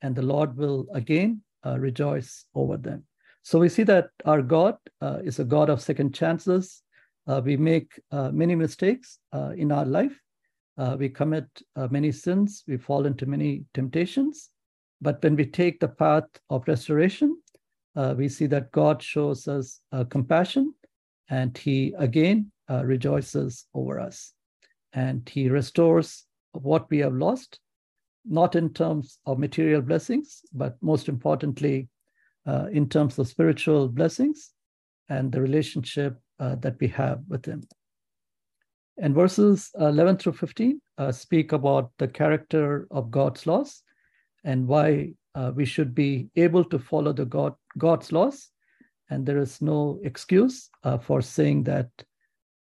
and 0.03 0.17
the 0.17 0.23
Lord 0.23 0.57
will 0.57 0.87
again 0.93 1.43
rejoice 1.65 2.45
over 2.55 2.77
them. 2.77 3.05
So 3.43 3.59
we 3.59 3.69
see 3.69 3.85
that 3.85 4.09
our 4.25 4.43
God 4.43 4.77
uh, 5.01 5.19
is 5.23 5.39
a 5.39 5.45
God 5.45 5.71
of 5.71 5.81
second 5.81 6.15
chances. 6.15 6.83
Uh, 7.27 7.41
we 7.45 7.57
make 7.57 7.93
uh, 8.11 8.31
many 8.31 8.55
mistakes 8.55 9.19
uh, 9.33 9.51
in 9.57 9.71
our 9.71 9.85
life, 9.85 10.19
uh, 10.77 10.97
we 10.99 11.09
commit 11.09 11.47
uh, 11.77 11.89
many 11.91 12.11
sins, 12.11 12.65
we 12.67 12.77
fall 12.77 13.07
into 13.07 13.27
many 13.27 13.65
temptations. 13.75 14.51
But 15.01 15.23
when 15.23 15.37
we 15.37 15.47
take 15.47 15.79
the 15.79 15.89
path 15.89 16.25
of 16.51 16.67
restoration, 16.67 17.41
uh, 17.95 18.15
we 18.17 18.29
see 18.29 18.47
that 18.47 18.73
God 18.73 19.03
shows 19.03 19.47
us 19.47 19.81
uh, 19.93 20.05
compassion 20.05 20.75
and 21.29 21.57
He 21.57 21.95
again 21.99 22.51
uh, 22.71 22.85
rejoices 22.85 23.67
over 23.75 24.01
us. 24.01 24.33
And 24.93 25.29
He 25.29 25.49
restores 25.49 26.25
what 26.53 26.89
we 26.91 26.99
have 26.99 27.15
lost, 27.15 27.59
not 28.25 28.57
in 28.57 28.73
terms 28.73 29.19
of 29.27 29.39
material 29.39 29.83
blessings, 29.83 30.43
but 30.53 30.77
most 30.81 31.09
importantly, 31.09 31.89
uh, 32.47 32.67
in 32.73 32.89
terms 32.89 33.19
of 33.19 33.29
spiritual 33.29 33.89
blessings 33.89 34.53
and 35.09 35.33
the 35.33 35.41
relationship 35.41 36.19
that 36.39 36.77
we 36.79 36.89
have 36.89 37.21
with 37.29 37.47
Him. 37.47 37.63
And 38.97 39.15
verses 39.15 39.71
11 39.79 40.19
through 40.19 40.35
15 40.35 40.81
uh, 40.99 41.13
speak 41.13 41.53
about 41.53 41.91
the 41.99 42.07
character 42.07 42.87
of 42.91 43.11
God's 43.11 43.47
laws 43.47 43.83
and 44.45 44.69
why 44.69 45.15
uh, 45.35 45.51
we 45.55 45.65
should 45.65 45.95
be 45.95 46.29
able 46.37 46.65
to 46.65 46.79
follow 46.79 47.13
the 47.13 47.25
God, 47.25 47.55
God's 47.77 48.13
laws. 48.13 48.51
And 49.11 49.27
there 49.27 49.39
is 49.39 49.61
no 49.61 50.01
excuse 50.05 50.71
uh, 50.85 50.99
for 50.99 51.23
saying 51.23 51.65
that 51.65 51.89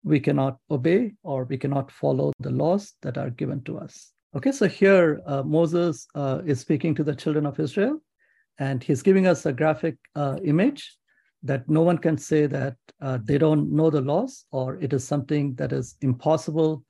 we 0.04 0.20
cannot 0.20 0.58
obey 0.70 1.12
or 1.22 1.44
we 1.44 1.56
cannot 1.56 1.90
follow 1.90 2.32
the 2.40 2.50
laws 2.50 2.94
that 3.02 3.18
are 3.18 3.30
given 3.30 3.62
to 3.64 3.78
us. 3.78 4.12
Okay, 4.34 4.52
so 4.52 4.66
here 4.66 5.20
uh, 5.26 5.42
Moses 5.42 6.06
uh, 6.14 6.40
is 6.46 6.60
speaking 6.60 6.94
to 6.94 7.04
the 7.04 7.14
children 7.14 7.44
of 7.44 7.60
Israel, 7.60 8.00
and 8.58 8.82
he's 8.82 9.02
giving 9.02 9.26
us 9.26 9.44
a 9.46 9.52
graphic 9.52 9.96
uh, 10.14 10.38
image 10.44 10.96
that 11.42 11.68
no 11.68 11.82
one 11.82 11.98
can 11.98 12.16
say 12.16 12.46
that 12.46 12.76
uh, 13.00 13.18
they 13.24 13.36
don't 13.36 13.70
know 13.70 13.90
the 13.90 14.00
laws 14.00 14.46
or 14.52 14.76
it 14.76 14.92
is 14.92 15.06
something 15.06 15.54
that 15.56 15.72
is 15.72 15.96
impossible 16.00 16.84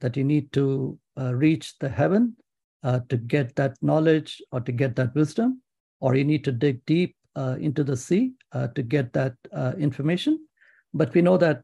that 0.00 0.16
you 0.16 0.24
need 0.24 0.50
to 0.52 0.98
uh, 1.20 1.34
reach 1.34 1.78
the 1.78 1.88
heaven 1.88 2.34
uh, 2.82 3.00
to 3.08 3.16
get 3.16 3.54
that 3.56 3.76
knowledge 3.82 4.40
or 4.50 4.60
to 4.60 4.72
get 4.72 4.96
that 4.96 5.14
wisdom 5.14 5.60
or 6.00 6.14
you 6.16 6.24
need 6.24 6.42
to 6.44 6.52
dig 6.52 6.84
deep 6.86 7.14
into 7.60 7.84
the 7.84 7.96
sea 7.96 8.32
to 8.74 8.82
get 8.82 9.12
that 9.12 9.32
information 9.78 10.47
but 10.94 11.12
we 11.14 11.22
know 11.22 11.36
that 11.36 11.62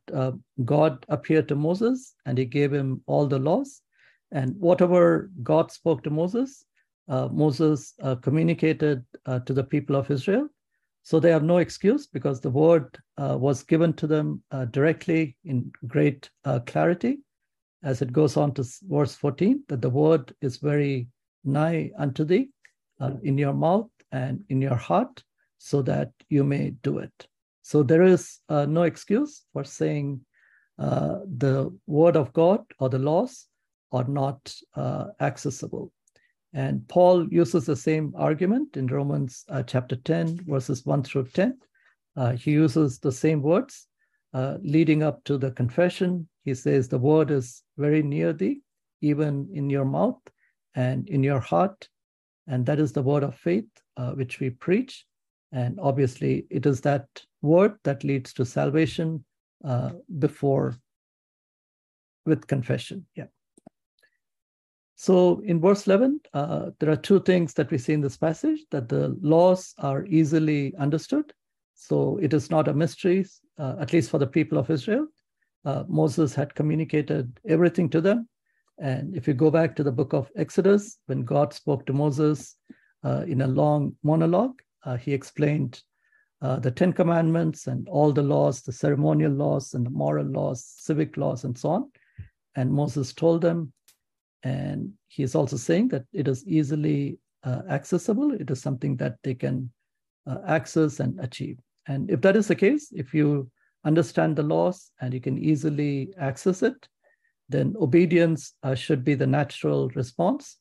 god 0.64 1.04
appeared 1.08 1.48
to 1.48 1.54
moses 1.54 2.14
and 2.26 2.38
he 2.38 2.44
gave 2.44 2.72
him 2.72 3.02
all 3.06 3.26
the 3.26 3.38
laws 3.38 3.82
and 4.32 4.54
whatever 4.60 5.30
god 5.42 5.72
spoke 5.72 6.02
to 6.02 6.10
moses 6.10 6.64
moses 7.08 7.94
communicated 8.22 9.04
to 9.46 9.52
the 9.52 9.64
people 9.64 9.96
of 9.96 10.10
israel 10.10 10.48
so 11.04 11.20
they 11.20 11.30
have 11.30 11.42
no 11.44 11.58
excuse 11.58 12.06
because 12.06 12.40
the 12.40 12.50
word 12.50 12.98
uh, 13.18 13.36
was 13.38 13.62
given 13.62 13.92
to 13.92 14.06
them 14.06 14.42
uh, 14.50 14.64
directly 14.64 15.36
in 15.44 15.70
great 15.86 16.30
uh, 16.46 16.60
clarity. 16.60 17.18
As 17.82 18.00
it 18.00 18.10
goes 18.10 18.38
on 18.38 18.54
to 18.54 18.64
verse 18.88 19.14
14, 19.14 19.64
that 19.68 19.82
the 19.82 19.90
word 19.90 20.34
is 20.40 20.56
very 20.56 21.06
nigh 21.44 21.90
unto 21.98 22.24
thee 22.24 22.48
uh, 23.00 23.10
in 23.22 23.36
your 23.36 23.52
mouth 23.52 23.90
and 24.12 24.42
in 24.48 24.62
your 24.62 24.76
heart, 24.76 25.22
so 25.58 25.82
that 25.82 26.10
you 26.30 26.42
may 26.42 26.70
do 26.82 26.98
it. 26.98 27.26
So 27.64 27.82
there 27.82 28.02
is 28.02 28.40
uh, 28.50 28.66
no 28.66 28.82
excuse 28.82 29.42
for 29.54 29.64
saying 29.64 30.20
uh, 30.78 31.20
the 31.38 31.74
word 31.86 32.14
of 32.14 32.30
God 32.34 32.60
or 32.78 32.90
the 32.90 32.98
laws 32.98 33.46
are 33.90 34.04
not 34.06 34.54
accessible. 35.20 35.90
And 36.52 36.86
Paul 36.86 37.26
uses 37.32 37.64
the 37.64 37.74
same 37.74 38.12
argument 38.16 38.76
in 38.76 38.86
Romans 38.86 39.44
uh, 39.48 39.62
chapter 39.62 39.96
10, 39.96 40.44
verses 40.46 40.84
1 40.84 41.02
through 41.04 41.28
10. 41.28 41.58
Uh, 42.16 42.32
he 42.32 42.52
uses 42.52 42.98
the 42.98 43.10
same 43.10 43.40
words 43.40 43.88
uh, 44.34 44.58
leading 44.62 45.02
up 45.02 45.24
to 45.24 45.38
the 45.38 45.50
confession. 45.50 46.28
He 46.44 46.54
says, 46.54 46.86
The 46.86 46.98
word 46.98 47.30
is 47.30 47.62
very 47.78 48.02
near 48.02 48.34
thee, 48.34 48.60
even 49.00 49.48
in 49.54 49.70
your 49.70 49.86
mouth 49.86 50.20
and 50.74 51.08
in 51.08 51.24
your 51.24 51.40
heart. 51.40 51.88
And 52.46 52.66
that 52.66 52.78
is 52.78 52.92
the 52.92 53.02
word 53.02 53.22
of 53.22 53.34
faith 53.34 53.64
uh, 53.96 54.12
which 54.12 54.38
we 54.38 54.50
preach. 54.50 55.06
And 55.50 55.80
obviously, 55.80 56.46
it 56.50 56.66
is 56.66 56.82
that 56.82 57.06
word 57.44 57.78
that 57.84 58.02
leads 58.02 58.32
to 58.34 58.44
salvation 58.44 59.24
uh, 59.64 59.90
before 60.18 60.76
with 62.26 62.46
confession. 62.46 63.06
Yeah. 63.14 63.26
So 64.96 65.40
in 65.44 65.60
verse 65.60 65.86
11, 65.86 66.20
uh, 66.32 66.70
there 66.78 66.90
are 66.90 66.96
two 66.96 67.20
things 67.20 67.52
that 67.54 67.70
we 67.70 67.78
see 67.78 67.92
in 67.92 68.00
this 68.00 68.16
passage 68.16 68.60
that 68.70 68.88
the 68.88 69.16
laws 69.20 69.74
are 69.78 70.06
easily 70.06 70.74
understood. 70.76 71.32
So 71.74 72.18
it 72.22 72.32
is 72.32 72.50
not 72.50 72.68
a 72.68 72.74
mystery, 72.74 73.26
uh, 73.58 73.76
at 73.80 73.92
least 73.92 74.10
for 74.10 74.18
the 74.18 74.26
people 74.26 74.56
of 74.56 74.70
Israel. 74.70 75.06
Uh, 75.64 75.84
Moses 75.88 76.34
had 76.34 76.54
communicated 76.54 77.38
everything 77.46 77.88
to 77.90 78.00
them. 78.00 78.28
And 78.78 79.16
if 79.16 79.26
you 79.28 79.34
go 79.34 79.50
back 79.50 79.76
to 79.76 79.82
the 79.82 79.92
book 79.92 80.12
of 80.12 80.30
Exodus, 80.36 80.98
when 81.06 81.24
God 81.24 81.52
spoke 81.52 81.86
to 81.86 81.92
Moses 81.92 82.56
uh, 83.04 83.24
in 83.26 83.42
a 83.42 83.46
long 83.46 83.96
monologue, 84.02 84.60
uh, 84.84 84.96
he 84.96 85.12
explained 85.12 85.82
uh, 86.44 86.58
the 86.58 86.70
Ten 86.70 86.92
Commandments 86.92 87.68
and 87.68 87.88
all 87.88 88.12
the 88.12 88.22
laws, 88.22 88.60
the 88.60 88.72
ceremonial 88.72 89.32
laws 89.32 89.72
and 89.72 89.86
the 89.86 89.90
moral 89.90 90.26
laws, 90.26 90.62
civic 90.62 91.16
laws, 91.16 91.44
and 91.44 91.56
so 91.56 91.70
on. 91.70 91.90
And 92.54 92.70
Moses 92.70 93.14
told 93.14 93.40
them 93.40 93.72
and 94.42 94.92
he 95.08 95.22
is 95.22 95.34
also 95.34 95.56
saying 95.56 95.88
that 95.88 96.04
it 96.12 96.28
is 96.28 96.46
easily 96.46 97.18
uh, 97.44 97.62
accessible. 97.70 98.34
It 98.34 98.50
is 98.50 98.60
something 98.60 98.94
that 98.98 99.16
they 99.24 99.34
can 99.34 99.72
uh, 100.26 100.38
access 100.46 101.00
and 101.00 101.18
achieve. 101.18 101.58
And 101.86 102.10
if 102.10 102.20
that 102.20 102.36
is 102.36 102.48
the 102.48 102.54
case, 102.54 102.92
if 102.92 103.14
you 103.14 103.50
understand 103.86 104.36
the 104.36 104.42
laws 104.42 104.90
and 105.00 105.14
you 105.14 105.22
can 105.22 105.38
easily 105.38 106.12
access 106.18 106.62
it, 106.62 106.88
then 107.48 107.74
obedience 107.80 108.52
uh, 108.62 108.74
should 108.74 109.02
be 109.02 109.14
the 109.14 109.26
natural 109.26 109.88
response. 109.90 110.58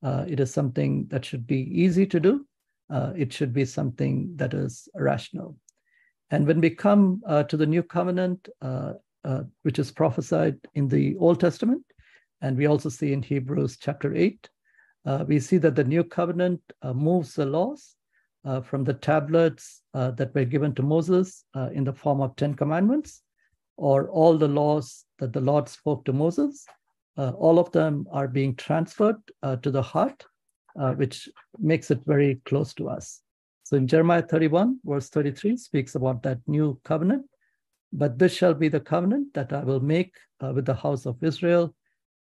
Uh, 0.00 0.24
it 0.28 0.38
is 0.38 0.54
something 0.54 1.06
that 1.08 1.24
should 1.24 1.44
be 1.44 1.62
easy 1.72 2.06
to 2.06 2.20
do. 2.20 2.46
Uh, 2.90 3.12
it 3.16 3.32
should 3.32 3.52
be 3.52 3.64
something 3.64 4.32
that 4.36 4.54
is 4.54 4.88
rational. 4.94 5.56
And 6.30 6.46
when 6.46 6.60
we 6.60 6.70
come 6.70 7.22
uh, 7.26 7.44
to 7.44 7.56
the 7.56 7.66
new 7.66 7.82
covenant, 7.82 8.48
which 9.62 9.78
is 9.78 9.90
prophesied 9.90 10.58
in 10.74 10.88
the 10.88 11.16
Old 11.16 11.40
Testament, 11.40 11.84
and 12.40 12.56
we 12.56 12.66
also 12.66 12.88
see 12.90 13.12
in 13.12 13.22
Hebrews 13.22 13.78
chapter 13.80 14.14
8, 14.14 14.48
uh, 15.06 15.24
we 15.26 15.38
see 15.38 15.58
that 15.58 15.74
the 15.74 15.84
new 15.84 16.04
covenant 16.04 16.60
uh, 16.82 16.92
moves 16.92 17.34
the 17.34 17.46
laws 17.46 17.96
uh, 18.44 18.60
from 18.60 18.84
the 18.84 18.94
tablets 18.94 19.82
uh, 19.94 20.10
that 20.12 20.34
were 20.34 20.44
given 20.44 20.74
to 20.74 20.82
Moses 20.82 21.44
uh, 21.54 21.70
in 21.72 21.84
the 21.84 21.92
form 21.92 22.20
of 22.20 22.36
10 22.36 22.54
commandments, 22.54 23.22
or 23.76 24.08
all 24.08 24.36
the 24.36 24.48
laws 24.48 25.04
that 25.18 25.32
the 25.32 25.40
Lord 25.40 25.68
spoke 25.68 26.04
to 26.04 26.12
Moses. 26.12 26.66
Uh, 27.16 27.30
all 27.30 27.58
of 27.58 27.70
them 27.72 28.06
are 28.10 28.28
being 28.28 28.54
transferred 28.56 29.16
to 29.62 29.70
the 29.70 29.82
heart, 29.82 30.24
which 30.74 31.28
makes 31.58 31.90
it 31.90 32.00
very 32.06 32.40
close 32.44 32.74
to 32.74 32.88
us. 32.88 33.22
So 33.62 33.76
in 33.76 33.86
Jeremiah 33.86 34.22
31, 34.22 34.80
verse 34.84 35.08
33, 35.08 35.56
speaks 35.56 35.94
about 35.94 36.22
that 36.24 36.38
new 36.46 36.78
covenant. 36.84 37.26
But 37.92 38.18
this 38.18 38.34
shall 38.34 38.54
be 38.54 38.68
the 38.68 38.80
covenant 38.80 39.34
that 39.34 39.52
I 39.52 39.62
will 39.64 39.80
make 39.80 40.14
with 40.40 40.66
the 40.66 40.74
house 40.74 41.06
of 41.06 41.22
Israel 41.22 41.74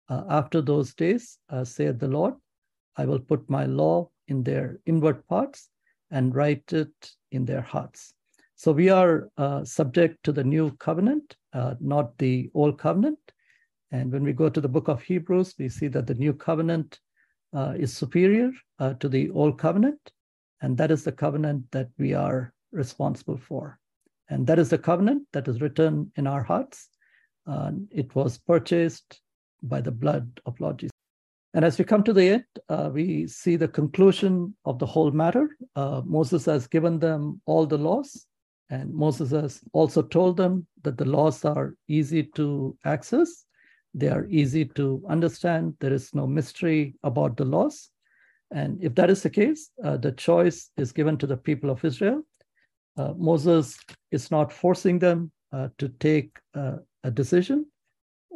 uh, 0.09 0.23
after 0.29 0.61
those 0.61 0.93
days, 0.93 1.37
uh, 1.49 1.63
saith 1.63 1.99
the 1.99 2.07
Lord, 2.07 2.33
I 2.97 3.05
will 3.05 3.19
put 3.19 3.49
my 3.49 3.65
law 3.65 4.09
in 4.27 4.43
their 4.43 4.79
inward 4.85 5.25
parts 5.27 5.69
and 6.11 6.33
write 6.33 6.73
it 6.73 7.11
in 7.31 7.45
their 7.45 7.61
hearts. 7.61 8.13
So 8.55 8.71
we 8.71 8.89
are 8.89 9.29
uh, 9.37 9.63
subject 9.63 10.23
to 10.23 10.31
the 10.31 10.43
new 10.43 10.71
covenant, 10.77 11.37
uh, 11.53 11.75
not 11.79 12.17
the 12.17 12.49
old 12.55 12.79
covenant. 12.79 13.19
And 13.91 14.11
when 14.11 14.23
we 14.23 14.33
go 14.33 14.49
to 14.49 14.59
the 14.59 14.67
book 14.67 14.87
of 14.87 15.01
Hebrews, 15.01 15.55
we 15.57 15.69
see 15.69 15.87
that 15.89 16.07
the 16.07 16.15
new 16.15 16.33
covenant 16.33 16.99
uh, 17.53 17.73
is 17.77 17.95
superior 17.95 18.51
uh, 18.79 18.93
to 18.95 19.09
the 19.09 19.29
old 19.31 19.57
covenant. 19.57 19.99
And 20.61 20.77
that 20.77 20.91
is 20.91 21.03
the 21.03 21.11
covenant 21.11 21.63
that 21.71 21.89
we 21.97 22.13
are 22.13 22.53
responsible 22.71 23.37
for. 23.37 23.79
And 24.29 24.45
that 24.47 24.59
is 24.59 24.69
the 24.69 24.77
covenant 24.77 25.27
that 25.33 25.47
is 25.47 25.61
written 25.61 26.11
in 26.15 26.27
our 26.27 26.43
hearts. 26.43 26.89
it 27.91 28.13
was 28.15 28.37
purchased 28.37 29.21
by 29.63 29.81
the 29.81 29.91
blood 29.91 30.39
of 30.45 30.59
Lord 30.59 30.79
Jesus. 30.79 30.91
And 31.53 31.65
as 31.65 31.79
we 31.79 31.85
come 31.85 32.03
to 32.03 32.13
the 32.13 32.29
end, 32.29 32.45
uh, 32.69 32.91
we 32.93 33.25
see 33.27 33.55
the 33.55 33.67
conclusion 33.67 34.55
of 34.65 34.77
the 34.77 34.85
whole 34.85 35.11
matter. 35.11 35.57
Uh, 35.75 36.01
Moses 36.05 36.45
has 36.45 36.67
given 36.67 36.99
them 36.99 37.41
all 37.45 37.65
the 37.65 37.77
laws, 37.77 38.27
and 38.69 38.93
Moses 38.93 39.31
has 39.31 39.61
also 39.73 40.03
told 40.03 40.37
them 40.37 40.67
that 40.83 40.97
the 40.97 41.05
laws 41.05 41.43
are 41.45 41.75
easy 41.87 42.23
to 42.35 42.77
access, 42.85 43.45
they 43.93 44.07
are 44.07 44.27
easy 44.29 44.65
to 44.65 45.03
understand. 45.09 45.75
There 45.79 45.93
is 45.93 46.13
no 46.13 46.27
mystery 46.27 46.95
about 47.03 47.37
the 47.37 47.45
laws. 47.45 47.89
And 48.51 48.83
if 48.83 48.95
that 48.95 49.09
is 49.09 49.21
the 49.23 49.29
case, 49.29 49.69
uh, 49.83 49.97
the 49.97 50.11
choice 50.11 50.71
is 50.77 50.91
given 50.91 51.17
to 51.17 51.27
the 51.27 51.37
people 51.37 51.69
of 51.69 51.83
Israel. 51.85 52.23
Uh, 52.97 53.13
Moses 53.17 53.77
is 54.11 54.31
not 54.31 54.51
forcing 54.51 54.99
them 54.99 55.31
uh, 55.51 55.69
to 55.77 55.89
take 55.89 56.37
uh, 56.55 56.77
a 57.03 57.11
decision 57.11 57.65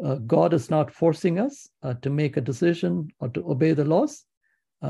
uh, 0.01 0.15
God 0.15 0.53
is 0.53 0.69
not 0.69 0.91
forcing 0.91 1.39
us 1.39 1.69
uh, 1.83 1.93
to 2.01 2.09
make 2.09 2.37
a 2.37 2.41
decision 2.41 3.09
or 3.19 3.29
to 3.29 3.49
obey 3.49 3.73
the 3.73 3.85
laws. 3.85 4.25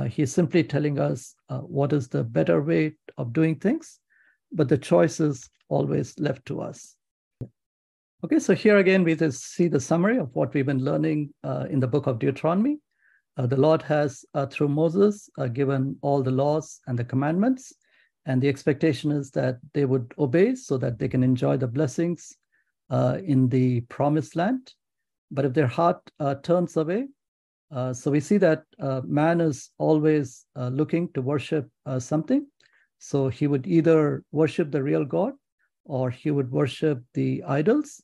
He's 0.07 0.33
simply 0.33 0.63
telling 0.63 0.97
us 0.97 1.35
what 1.47 1.93
is 1.93 2.07
the 2.07 2.23
better 2.23 2.63
way 2.63 2.93
of 3.19 3.31
doing 3.31 3.59
things, 3.59 3.99
but 4.51 4.67
the 4.67 4.77
choice 4.77 5.19
is 5.19 5.47
always 5.69 6.17
left 6.17 6.47
to 6.47 6.61
us. 6.61 6.95
Okay, 8.23 8.39
so 8.39 8.55
here 8.55 8.77
again, 8.77 9.03
we 9.03 9.15
just 9.15 9.53
see 9.53 9.67
the 9.67 9.81
summary 9.81 10.17
of 10.17 10.33
what 10.33 10.53
we've 10.53 10.65
been 10.65 10.85
learning 10.85 11.33
uh, 11.43 11.65
in 11.69 11.81
the 11.81 11.87
book 11.87 12.07
of 12.07 12.19
Deuteronomy. 12.19 12.77
Uh, 13.35 13.47
the 13.47 13.57
Lord 13.57 13.81
has, 13.81 14.23
uh, 14.33 14.45
through 14.45 14.69
Moses, 14.69 15.29
uh, 15.37 15.47
given 15.47 15.97
all 16.01 16.23
the 16.23 16.31
laws 16.31 16.79
and 16.87 16.97
the 16.97 17.03
commandments, 17.03 17.73
and 18.25 18.41
the 18.41 18.47
expectation 18.47 19.11
is 19.11 19.29
that 19.31 19.57
they 19.73 19.83
would 19.83 20.13
obey 20.17 20.55
so 20.55 20.77
that 20.77 20.99
they 20.99 21.09
can 21.09 21.21
enjoy 21.21 21.57
the 21.57 21.67
blessings 21.67 22.33
uh, 22.89 23.17
in 23.25 23.49
the 23.49 23.81
promised 23.81 24.37
land. 24.37 24.73
But 25.29 25.43
if 25.43 25.51
their 25.51 25.67
heart 25.67 25.99
uh, 26.21 26.35
turns 26.35 26.77
away, 26.77 27.07
so 27.91 28.09
we 28.09 28.21
see 28.21 28.37
that 28.37 28.63
man 29.05 29.41
is 29.41 29.71
always 29.79 30.45
looking 30.55 31.11
to 31.11 31.21
worship 31.21 31.67
something. 31.99 32.47
So 32.99 33.27
he 33.27 33.47
would 33.47 33.67
either 33.67 34.23
worship 34.31 34.71
the 34.71 34.81
real 34.81 35.03
God 35.03 35.33
or 35.83 36.09
he 36.09 36.31
would 36.31 36.49
worship 36.51 37.03
the 37.15 37.43
idols. 37.45 38.01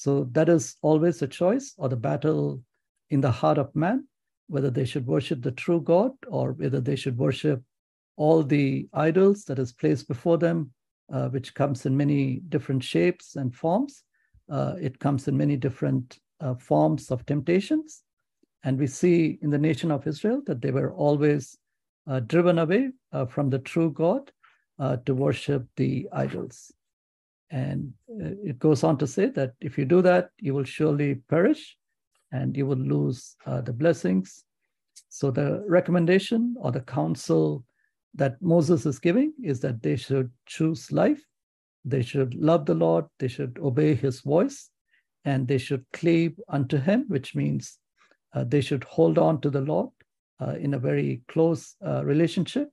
So 0.00 0.24
that 0.32 0.48
is 0.48 0.76
always 0.80 1.20
a 1.20 1.26
choice 1.26 1.74
or 1.76 1.90
the 1.90 1.96
battle 2.08 2.62
in 3.10 3.20
the 3.20 3.30
heart 3.30 3.58
of 3.58 3.76
man, 3.76 4.08
whether 4.48 4.70
they 4.70 4.86
should 4.86 5.06
worship 5.06 5.42
the 5.42 5.50
true 5.50 5.82
God 5.82 6.12
or 6.26 6.52
whether 6.52 6.80
they 6.80 6.96
should 6.96 7.18
worship 7.18 7.62
all 8.16 8.42
the 8.42 8.88
idols 8.94 9.44
that 9.44 9.58
is 9.58 9.74
placed 9.74 10.08
before 10.08 10.38
them, 10.38 10.72
uh, 11.12 11.28
which 11.28 11.52
comes 11.52 11.84
in 11.84 11.98
many 11.98 12.40
different 12.48 12.82
shapes 12.82 13.36
and 13.36 13.54
forms. 13.54 14.02
Uh, 14.50 14.76
it 14.80 14.98
comes 14.98 15.28
in 15.28 15.36
many 15.36 15.58
different 15.58 16.18
uh, 16.40 16.54
forms 16.54 17.10
of 17.10 17.26
temptations. 17.26 18.02
And 18.64 18.78
we 18.78 18.86
see 18.86 19.38
in 19.42 19.50
the 19.50 19.58
nation 19.58 19.90
of 19.90 20.06
Israel 20.06 20.40
that 20.46 20.62
they 20.62 20.70
were 20.70 20.94
always 20.94 21.58
uh, 22.06 22.20
driven 22.20 22.58
away 22.58 22.92
uh, 23.12 23.26
from 23.26 23.50
the 23.50 23.58
true 23.58 23.90
God 23.90 24.32
uh, 24.78 24.96
to 25.04 25.14
worship 25.14 25.66
the 25.76 26.08
idols. 26.10 26.72
And 27.50 27.92
uh, 28.08 28.30
it 28.44 28.58
goes 28.58 28.84
on 28.84 28.96
to 28.98 29.06
say 29.06 29.26
that 29.26 29.54
if 29.60 29.76
you 29.76 29.84
do 29.84 30.02
that, 30.02 30.30
you 30.38 30.54
will 30.54 30.64
surely 30.64 31.16
perish 31.28 31.76
and 32.32 32.56
you 32.56 32.66
will 32.66 32.78
lose 32.78 33.36
uh, 33.46 33.60
the 33.60 33.72
blessings. 33.72 34.44
So, 35.08 35.30
the 35.30 35.64
recommendation 35.66 36.54
or 36.60 36.70
the 36.70 36.80
counsel 36.80 37.64
that 38.14 38.40
Moses 38.40 38.86
is 38.86 38.98
giving 38.98 39.32
is 39.42 39.60
that 39.60 39.82
they 39.82 39.96
should 39.96 40.30
choose 40.46 40.92
life, 40.92 41.22
they 41.84 42.02
should 42.02 42.34
love 42.34 42.66
the 42.66 42.74
Lord, 42.74 43.06
they 43.18 43.28
should 43.28 43.58
obey 43.60 43.94
his 43.94 44.20
voice, 44.20 44.70
and 45.24 45.46
they 45.46 45.58
should 45.58 45.84
cleave 45.92 46.38
unto 46.48 46.78
him, 46.78 47.04
which 47.08 47.34
means 47.34 47.78
uh, 48.34 48.44
they 48.44 48.60
should 48.60 48.84
hold 48.84 49.18
on 49.18 49.40
to 49.40 49.50
the 49.50 49.60
Lord 49.60 49.90
uh, 50.40 50.54
in 50.60 50.74
a 50.74 50.78
very 50.78 51.22
close 51.28 51.74
uh, 51.84 52.04
relationship, 52.04 52.68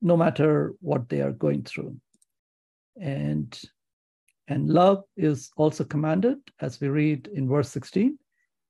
no 0.00 0.16
matter 0.16 0.74
what 0.80 1.08
they 1.08 1.20
are 1.20 1.32
going 1.32 1.62
through. 1.62 1.96
And 3.00 3.58
and 4.48 4.70
love 4.70 5.04
is 5.16 5.50
also 5.56 5.84
commanded, 5.84 6.38
as 6.60 6.80
we 6.80 6.88
read 6.88 7.28
in 7.34 7.48
verse 7.48 7.70
16. 7.70 8.18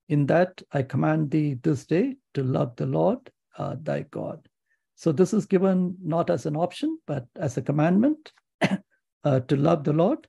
In 0.08 0.26
that 0.26 0.60
I 0.72 0.82
command 0.82 1.30
thee 1.30 1.54
this 1.62 1.86
day 1.86 2.16
to 2.34 2.42
love 2.42 2.74
the 2.76 2.86
Lord 2.86 3.18
uh, 3.56 3.76
thy 3.80 4.02
God. 4.10 4.48
So 4.96 5.12
this 5.12 5.32
is 5.32 5.46
given 5.46 5.96
not 6.02 6.30
as 6.30 6.46
an 6.46 6.56
option, 6.56 6.98
but 7.06 7.26
as 7.36 7.56
a 7.56 7.62
commandment 7.62 8.32
uh, 9.24 9.40
to 9.40 9.56
love 9.56 9.84
the 9.84 9.92
Lord. 9.92 10.26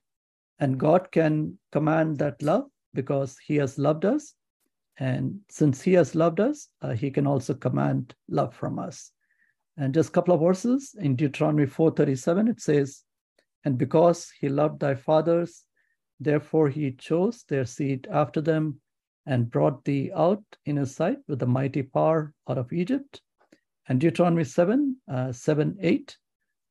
And 0.60 0.78
God 0.78 1.10
can 1.10 1.58
command 1.72 2.18
that 2.18 2.40
love 2.42 2.66
because 2.94 3.36
he 3.44 3.56
has 3.56 3.78
loved 3.78 4.04
us. 4.04 4.34
And 4.98 5.40
since 5.48 5.82
he 5.82 5.94
has 5.94 6.14
loved 6.14 6.38
us, 6.38 6.68
uh, 6.82 6.90
he 6.90 7.10
can 7.10 7.26
also 7.26 7.54
command 7.54 8.14
love 8.28 8.54
from 8.54 8.78
us. 8.78 9.10
And 9.76 9.94
just 9.94 10.10
a 10.10 10.12
couple 10.12 10.34
of 10.34 10.40
verses 10.40 10.94
in 11.00 11.16
Deuteronomy 11.16 11.66
4:37, 11.66 12.48
it 12.50 12.60
says, 12.60 13.02
and 13.64 13.76
because 13.76 14.30
he 14.40 14.48
loved 14.48 14.80
thy 14.80 14.94
fathers, 14.94 15.64
therefore 16.18 16.68
he 16.68 16.92
chose 16.92 17.44
their 17.44 17.64
seed 17.64 18.06
after 18.10 18.40
them 18.40 18.80
and 19.26 19.50
brought 19.50 19.84
thee 19.84 20.10
out 20.14 20.42
in 20.64 20.76
his 20.76 20.94
sight 20.94 21.18
with 21.28 21.42
a 21.42 21.46
mighty 21.46 21.82
power 21.82 22.34
out 22.48 22.58
of 22.58 22.72
Egypt. 22.72 23.20
And 23.88 24.00
Deuteronomy 24.00 24.44
7, 24.44 24.96
uh, 25.08 25.32
7, 25.32 25.78
8, 25.80 26.16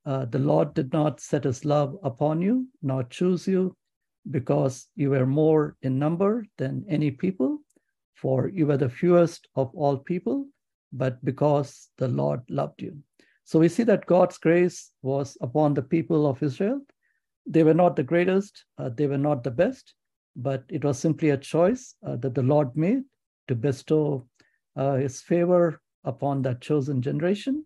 uh, 0.06 0.25
the 0.25 0.39
Lord 0.39 0.73
did 0.73 0.91
not 0.93 1.19
set 1.19 1.43
his 1.43 1.65
love 1.65 1.97
upon 2.04 2.41
you, 2.41 2.67
nor 2.82 3.04
choose 3.04 3.47
you, 3.47 3.75
because 4.30 4.88
you 4.95 5.12
were 5.12 5.25
more 5.25 5.75
in 5.82 5.99
number 5.99 6.45
than 6.58 6.86
any 6.89 7.12
people, 7.12 7.60
for 8.15 8.49
you 8.49 8.67
were 8.67 8.78
the 8.78 8.89
fewest 8.89 9.47
of 9.56 9.73
all 9.75 9.97
people, 9.97 10.47
but 10.91 11.23
because 11.23 11.89
the 11.97 12.08
Lord 12.08 12.41
loved 12.49 12.82
you. 12.82 12.97
So 13.50 13.58
we 13.58 13.68
see 13.68 13.82
that 13.86 14.06
God's 14.06 14.38
grace 14.38 14.92
was 15.02 15.36
upon 15.42 15.74
the 15.74 15.82
people 15.82 16.28
of 16.28 16.44
Israel. 16.44 16.82
They 17.48 17.64
were 17.64 17.74
not 17.74 17.96
the 17.96 18.04
greatest, 18.04 18.64
uh, 18.78 18.90
they 18.90 19.08
were 19.08 19.18
not 19.18 19.44
the 19.44 19.50
best, 19.50 19.96
but 20.36 20.66
it 20.70 20.84
was 20.84 21.00
simply 21.00 21.32
a 21.32 21.38
choice 21.38 21.96
uh, 22.06 22.18
that 22.18 22.36
the 22.36 22.44
Lord 22.44 22.78
made 22.78 23.02
to 23.48 23.56
bestow 23.56 24.28
uh, 24.76 24.98
his 24.98 25.24
favor 25.24 25.82
upon 26.04 26.44
that 26.44 26.62
chosen 26.62 27.02
generation. 27.02 27.66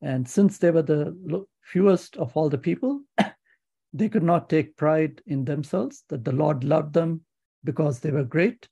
And 0.00 0.28
since 0.28 0.58
they 0.58 0.72
were 0.72 0.82
the 0.82 1.46
fewest 1.60 2.16
of 2.16 2.36
all 2.36 2.48
the 2.48 2.58
people, 2.58 3.02
they 3.92 4.08
could 4.08 4.24
not 4.24 4.50
take 4.50 4.76
pride 4.76 5.22
in 5.26 5.44
themselves 5.44 6.02
that 6.08 6.24
the 6.24 6.32
Lord 6.32 6.64
loved 6.64 6.94
them 6.94 7.20
because 7.62 8.00
they 8.00 8.10
were 8.10 8.24
great, 8.24 8.68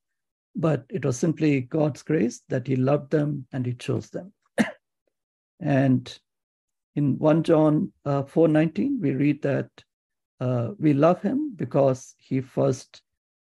but 0.57 0.85
it 0.89 1.05
was 1.05 1.17
simply 1.17 1.61
God's 1.61 2.03
grace 2.03 2.43
that 2.49 2.67
He 2.67 2.75
loved 2.75 3.13
them 3.13 3.47
and 3.53 3.65
He 3.65 3.75
chose 3.75 4.11
them. 4.11 4.33
and 5.61 6.19
in 6.97 7.19
1 7.19 7.43
John 7.45 7.93
uh, 8.05 8.23
4:19, 8.23 9.01
we 9.01 9.13
read 9.13 9.43
that 9.43 9.69
uh, 10.41 10.71
we 10.79 10.93
love 10.93 11.21
him 11.23 11.53
because 11.55 12.15
he 12.19 12.41
first 12.41 13.03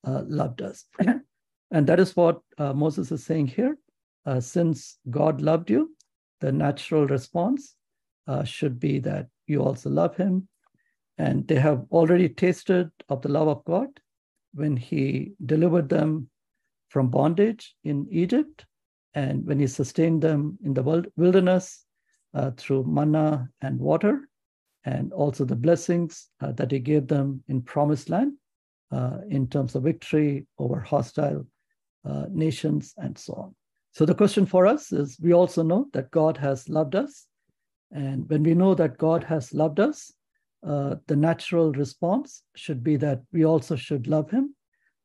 uh, 0.05 0.23
loved 0.27 0.63
us. 0.63 0.85
and 1.71 1.87
that 1.87 2.01
is 2.01 2.15
what 2.17 2.41
uh, 2.59 2.73
Moses 2.73 3.11
is 3.11 3.25
saying 3.25 3.49
here. 3.49 3.77
Uh, 4.25 4.41
since 4.41 4.99
God 5.11 5.41
loved 5.41 5.71
you, 5.71 5.95
the 6.41 6.53
natural 6.53 7.07
response 7.07 7.75
uh, 8.27 8.45
should 8.45 8.79
be 8.79 8.99
that 9.01 9.27
you 9.47 9.63
also 9.63 9.91
love 9.91 10.17
him. 10.17 10.49
And 11.19 11.47
they 11.47 11.57
have 11.57 11.85
already 11.91 12.29
tasted 12.29 12.91
of 13.09 13.23
the 13.23 13.29
love 13.29 13.49
of 13.49 13.65
God 13.65 13.89
when 14.55 14.77
he 14.77 15.33
delivered 15.45 15.89
them 15.89 16.29
from 16.89 17.09
bondage 17.09 17.75
in 17.85 18.07
Egypt 18.11 18.65
and 19.15 19.47
when 19.47 19.59
he 19.59 19.67
sustained 19.67 20.23
them 20.23 20.59
in 20.65 20.75
the 20.75 21.11
wilderness 21.17 21.85
uh, 22.35 22.51
through 22.57 22.85
manna 22.85 23.49
and 23.61 23.79
water, 23.79 24.29
and 24.85 25.13
also 25.13 25.45
the 25.45 25.57
blessings 25.57 26.29
uh, 26.41 26.53
that 26.53 26.71
he 26.71 26.79
gave 26.79 27.07
them 27.07 27.43
in 27.49 27.63
promised 27.63 28.09
land 28.09 28.33
uh, 28.91 29.19
in 29.29 29.47
terms 29.47 29.75
of 29.75 29.85
victory 29.85 30.47
over 30.59 30.81
hostile 30.81 31.47
uh, 32.05 32.27
nations 32.31 32.95
and 32.97 33.17
so 33.17 33.35
on. 33.35 33.55
So 33.93 34.07
the 34.07 34.15
question 34.15 34.47
for 34.47 34.67
us 34.67 34.91
is 34.93 35.19
we 35.21 35.33
also 35.33 35.63
know 35.63 35.87
that 35.93 36.11
God 36.11 36.37
has 36.39 36.69
loved 36.69 36.95
us. 36.95 37.27
And 37.91 38.29
when 38.29 38.43
we 38.43 38.55
know 38.55 38.75
that 38.75 38.97
God 38.97 39.23
has 39.25 39.53
loved 39.53 39.79
us, 39.79 40.11
uh, 40.67 40.97
the 41.09 41.17
natural 41.17 41.73
response 41.73 42.43
should 42.57 42.83
be 42.83 42.97
that 42.97 43.21
we 43.33 43.45
also 43.45 43.77
should 43.77 44.07
love 44.07 44.31
him. 44.31 44.55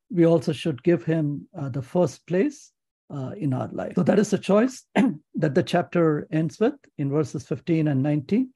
We 0.09 0.25
also 0.25 0.53
should 0.53 0.81
give 0.83 1.03
him 1.03 1.47
uh, 1.57 1.69
the 1.69 1.81
first 1.81 2.25
place 2.27 2.71
uh, 3.09 3.31
in 3.37 3.53
our 3.53 3.69
life. 3.71 3.93
So 3.95 4.03
that 4.03 4.19
is 4.19 4.29
the 4.29 4.37
choice 4.37 4.83
that 4.95 5.55
the 5.55 5.63
chapter 5.63 6.27
ends 6.31 6.59
with 6.59 6.73
in 6.97 7.09
verses 7.09 7.45
15 7.47 7.87
and 7.87 8.03
19. 8.03 8.49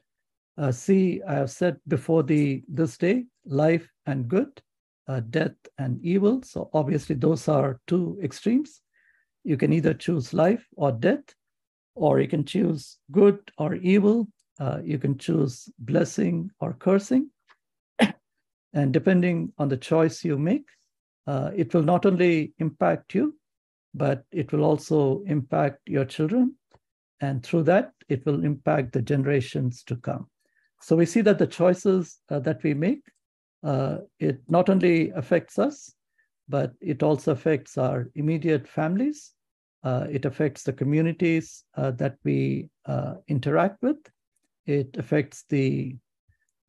Uh, 0.58 0.72
see, 0.72 1.22
I 1.28 1.34
have 1.36 1.50
said 1.50 1.78
before 1.88 2.24
the 2.24 2.64
this 2.68 2.98
day, 2.98 3.26
life 3.46 3.90
and 4.06 4.28
good, 4.28 4.62
uh, 5.08 5.22
death 5.30 5.56
and 5.78 6.04
evil. 6.04 6.42
So 6.44 6.70
obviously, 6.74 7.16
those 7.16 7.48
are 7.48 7.80
two 7.88 8.20
extremes. 8.22 8.82
You 9.44 9.58
can 9.58 9.74
either 9.74 9.94
choose 9.94 10.34
life 10.34 10.68
or 10.76 10.92
death, 10.92 11.24
or 11.96 12.20
you 12.20 12.28
can 12.28 12.46
choose 12.46 12.98
good 13.12 13.40
or 13.58 13.76
evil. 13.76 14.28
Uh, 14.60 14.80
you 14.84 15.00
can 15.00 15.18
choose 15.18 15.70
blessing 15.80 16.52
or 16.60 16.74
cursing. 16.74 17.30
and 18.74 18.94
depending 18.94 19.52
on 19.58 19.70
the 19.70 19.78
choice 19.78 20.24
you 20.24 20.38
make, 20.38 20.68
uh, 21.26 21.52
it 21.56 21.74
will 21.74 21.84
not 21.84 22.06
only 22.06 22.54
impact 22.60 23.16
you, 23.16 23.36
but 23.94 24.24
it 24.32 24.52
will 24.52 24.64
also 24.64 25.24
impact 25.28 25.80
your 25.86 26.06
children. 26.06 26.56
And 27.20 27.44
through 27.44 27.64
that, 27.64 27.92
it 28.10 28.26
will 28.26 28.44
impact 28.44 28.94
the 28.94 29.02
generations 29.02 29.84
to 29.84 29.96
come. 29.96 30.28
So 30.82 30.96
we 30.96 31.06
see 31.06 31.22
that 31.22 31.38
the 31.38 31.48
choices 31.48 32.20
uh, 32.30 32.40
that 32.40 32.64
we 32.64 32.74
make, 32.74 33.04
uh, 33.64 33.98
it 34.20 34.42
not 34.48 34.70
only 34.70 35.12
affects 35.12 35.60
us, 35.60 35.94
but 36.50 36.74
it 36.82 37.04
also 37.04 37.32
affects 37.32 37.78
our 37.78 38.10
immediate 38.16 38.68
families. 38.68 39.34
Uh, 39.84 40.08
it 40.10 40.26
affects 40.26 40.64
the 40.64 40.74
communities 40.74 41.64
uh, 41.76 41.92
that 41.92 42.18
we 42.24 42.70
uh, 42.86 43.16
interact 43.28 43.82
with. 43.82 43.98
It 44.66 44.98
affects 44.98 45.46
the 45.50 45.96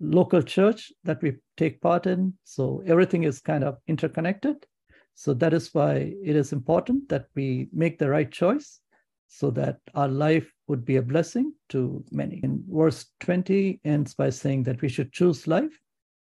local 0.01 0.43
church 0.43 0.93
that 1.05 1.23
we 1.23 1.37
take 1.57 1.81
part 1.81 2.07
in. 2.07 2.35
So 2.45 2.83
everything 2.87 3.25
is 3.25 3.41
kind 3.41 3.65
of 3.65 3.79
interconnected. 3.87 4.67
So 5.15 5.35
that 5.35 5.53
is 5.53 5.73
why 5.75 6.15
it 6.25 6.37
is 6.37 6.53
important 6.53 7.09
that 7.09 7.27
we 7.35 7.69
make 7.73 7.99
the 7.99 8.09
right 8.09 8.31
choice 8.31 8.81
so 9.29 9.51
that 9.53 9.79
our 9.95 10.09
life 10.09 10.53
would 10.67 10.85
be 10.85 10.97
a 10.97 11.03
blessing 11.03 11.53
to 11.71 12.05
many. 12.11 12.41
In 12.43 12.65
verse 12.69 13.07
20 13.21 13.81
ends 13.85 14.15
by 14.15 14.31
saying 14.31 14.65
that 14.65 14.83
we 14.83 14.89
should 14.89 15.13
choose 15.13 15.47
life. 15.47 15.79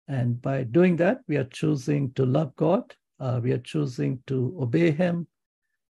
And 0.09 0.41
by 0.41 0.65
doing 0.65 0.97
that, 0.97 1.21
we 1.29 1.37
are 1.37 1.45
choosing 1.45 2.13
to 2.13 2.25
love 2.25 2.55
God 2.57 2.95
Uh, 3.21 3.41
we 3.43 3.53
are 3.53 3.59
choosing 3.59 4.23
to 4.27 4.57
obey 4.61 4.91
him. 4.91 5.27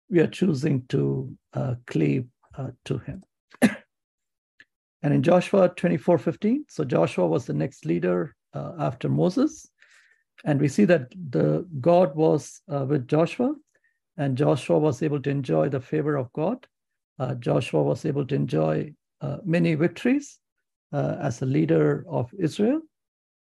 We 0.09 0.21
are 0.21 0.29
choosing 0.29 0.87
to 0.89 1.37
uh, 1.53 1.75
cleave 1.87 2.27
uh, 2.57 2.71
to 2.85 2.99
him. 2.99 3.23
and 5.03 5.15
in 5.15 5.23
Joshua 5.23 5.69
24 5.69 6.19
15, 6.19 6.65
so 6.69 6.85
Joshua 6.85 7.27
was 7.27 7.45
the 7.45 7.55
next 7.55 7.85
leader 7.85 8.35
uh, 8.55 8.73
after 8.79 9.09
Moses. 9.09 9.69
And 10.45 10.61
we 10.61 10.69
see 10.69 10.85
that 10.85 11.11
the 11.31 11.67
God 11.81 12.15
was 12.15 12.61
uh, 12.73 12.85
with 12.85 13.09
Joshua, 13.09 13.55
and 14.17 14.37
Joshua 14.37 14.79
was 14.79 15.03
able 15.03 15.21
to 15.23 15.31
enjoy 15.31 15.69
the 15.69 15.81
favor 15.81 16.17
of 16.17 16.33
God. 16.33 16.67
Uh, 17.19 17.35
Joshua 17.35 17.83
was 17.83 18.05
able 18.05 18.27
to 18.27 18.35
enjoy 18.35 18.93
many 19.45 19.75
victories 19.75 20.39
as 20.93 21.43
a 21.43 21.47
leader 21.47 22.05
of 22.09 22.33
Israel. 22.39 22.81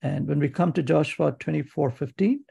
And 0.03 0.29
when 0.29 0.38
we 0.38 0.49
come 0.49 0.72
to 0.75 0.83
Joshua 0.83 1.33
24 1.33 1.90
15, 1.90 2.44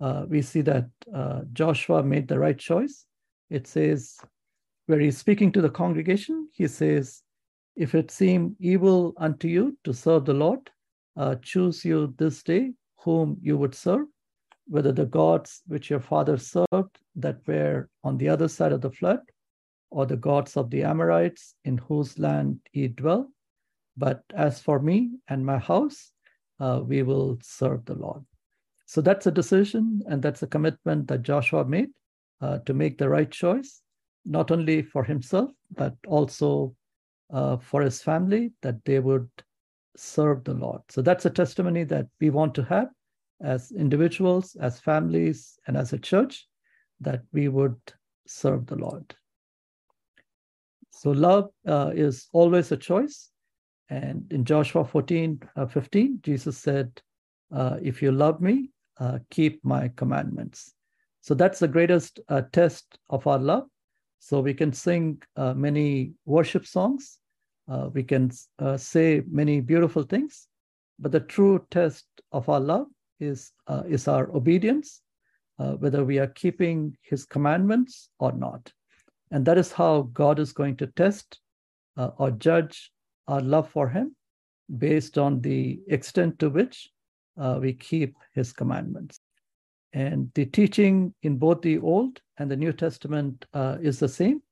uh, 0.00 0.24
we 0.28 0.42
see 0.42 0.60
that 0.62 0.88
uh, 1.14 1.42
Joshua 1.52 2.02
made 2.02 2.28
the 2.28 2.38
right 2.38 2.58
choice. 2.58 3.06
It 3.50 3.66
says, 3.66 4.16
where 4.86 5.00
he's 5.00 5.18
speaking 5.18 5.52
to 5.52 5.60
the 5.62 5.70
congregation, 5.70 6.48
he 6.52 6.66
says, 6.66 7.22
If 7.76 7.94
it 7.94 8.10
seem 8.10 8.56
evil 8.60 9.14
unto 9.16 9.48
you 9.48 9.76
to 9.84 9.92
serve 9.92 10.24
the 10.24 10.34
Lord, 10.34 10.70
uh, 11.16 11.36
choose 11.42 11.84
you 11.84 12.14
this 12.18 12.42
day 12.42 12.72
whom 13.04 13.38
you 13.40 13.56
would 13.58 13.74
serve, 13.74 14.06
whether 14.66 14.92
the 14.92 15.06
gods 15.06 15.62
which 15.66 15.90
your 15.90 16.00
father 16.00 16.36
served 16.38 16.98
that 17.16 17.46
were 17.46 17.88
on 18.02 18.16
the 18.18 18.28
other 18.28 18.48
side 18.48 18.72
of 18.72 18.80
the 18.80 18.90
flood, 18.90 19.20
or 19.90 20.06
the 20.06 20.16
gods 20.16 20.56
of 20.56 20.70
the 20.70 20.82
Amorites 20.82 21.54
in 21.64 21.78
whose 21.78 22.18
land 22.18 22.58
ye 22.72 22.88
dwell. 22.88 23.30
But 23.96 24.22
as 24.34 24.60
for 24.60 24.80
me 24.80 25.10
and 25.28 25.46
my 25.46 25.58
house, 25.58 26.10
uh, 26.58 26.80
we 26.84 27.02
will 27.02 27.38
serve 27.42 27.84
the 27.84 27.94
Lord. 27.94 28.24
So 28.86 29.00
that's 29.00 29.26
a 29.26 29.30
decision 29.30 30.02
and 30.08 30.22
that's 30.22 30.42
a 30.42 30.46
commitment 30.46 31.08
that 31.08 31.22
Joshua 31.22 31.64
made 31.64 31.90
uh, 32.40 32.58
to 32.66 32.74
make 32.74 32.98
the 32.98 33.08
right 33.08 33.30
choice, 33.30 33.82
not 34.24 34.50
only 34.50 34.82
for 34.82 35.04
himself, 35.04 35.50
but 35.76 35.94
also 36.06 36.74
uh, 37.32 37.56
for 37.58 37.82
his 37.82 38.02
family, 38.02 38.52
that 38.62 38.84
they 38.84 38.98
would 38.98 39.28
serve 39.96 40.44
the 40.44 40.54
Lord. 40.54 40.80
So 40.88 41.02
that's 41.02 41.26
a 41.26 41.30
testimony 41.30 41.84
that 41.84 42.06
we 42.20 42.30
want 42.30 42.54
to 42.56 42.64
have 42.64 42.88
as 43.42 43.72
individuals, 43.72 44.56
as 44.60 44.80
families, 44.80 45.58
and 45.66 45.76
as 45.76 45.92
a 45.92 45.98
church, 45.98 46.46
that 47.00 47.22
we 47.32 47.48
would 47.48 47.76
serve 48.26 48.66
the 48.66 48.76
Lord. 48.76 49.14
So 50.90 51.10
love 51.10 51.50
uh, 51.66 51.90
is 51.94 52.28
always 52.32 52.72
a 52.72 52.76
choice. 52.76 53.30
And 53.90 54.24
in 54.32 54.44
Joshua 54.44 54.84
14, 54.84 55.40
uh, 55.56 55.66
15, 55.66 56.20
Jesus 56.22 56.56
said, 56.56 57.02
uh, 57.52 57.78
If 57.82 58.00
you 58.00 58.12
love 58.12 58.40
me, 58.40 58.70
uh, 58.98 59.18
keep 59.30 59.62
my 59.64 59.90
commandments. 59.96 60.72
So 61.20 61.34
that's 61.34 61.58
the 61.58 61.68
greatest 61.68 62.20
uh, 62.28 62.42
test 62.52 62.98
of 63.10 63.26
our 63.26 63.38
love. 63.38 63.64
So 64.20 64.40
we 64.40 64.54
can 64.54 64.72
sing 64.72 65.22
uh, 65.36 65.52
many 65.52 66.12
worship 66.24 66.66
songs, 66.66 67.18
uh, 67.68 67.88
we 67.92 68.02
can 68.02 68.30
say 68.76 69.22
many 69.28 69.60
beautiful 69.60 70.02
things, 70.02 70.48
but 70.98 71.12
the 71.12 71.20
true 71.20 71.64
test 71.70 72.06
of 72.32 72.48
our 72.48 72.60
love 72.60 72.86
is, 73.20 73.52
is 73.86 74.06
our 74.08 74.30
obedience, 74.36 75.00
whether 75.56 76.04
we 76.04 76.18
are 76.18 76.26
keeping 76.26 76.96
his 77.02 77.24
commandments 77.24 78.10
or 78.18 78.32
not. 78.32 78.72
And 79.30 79.44
that 79.46 79.58
is 79.58 79.72
how 79.72 80.02
God 80.12 80.38
is 80.38 80.52
going 80.52 80.76
to 80.76 80.86
test 80.88 81.40
or 81.96 82.30
judge 82.30 82.92
our 83.28 83.40
love 83.40 83.68
for 83.68 83.88
Him 83.88 84.14
based 84.78 85.18
on 85.18 85.40
the 85.40 85.80
extent 85.88 86.38
to 86.38 86.50
which 86.50 86.90
uh, 87.38 87.58
we 87.60 87.72
keep 87.72 88.14
His 88.34 88.52
commandments. 88.52 89.20
And 89.92 90.30
the 90.34 90.46
teaching 90.46 91.14
in 91.22 91.36
both 91.38 91.62
the 91.62 91.78
Old 91.78 92.20
and 92.38 92.50
the 92.50 92.56
New 92.56 92.72
Testament 92.72 93.44
uh, 93.54 93.78
is 93.80 93.98
the 93.98 94.08
same. 94.08 94.42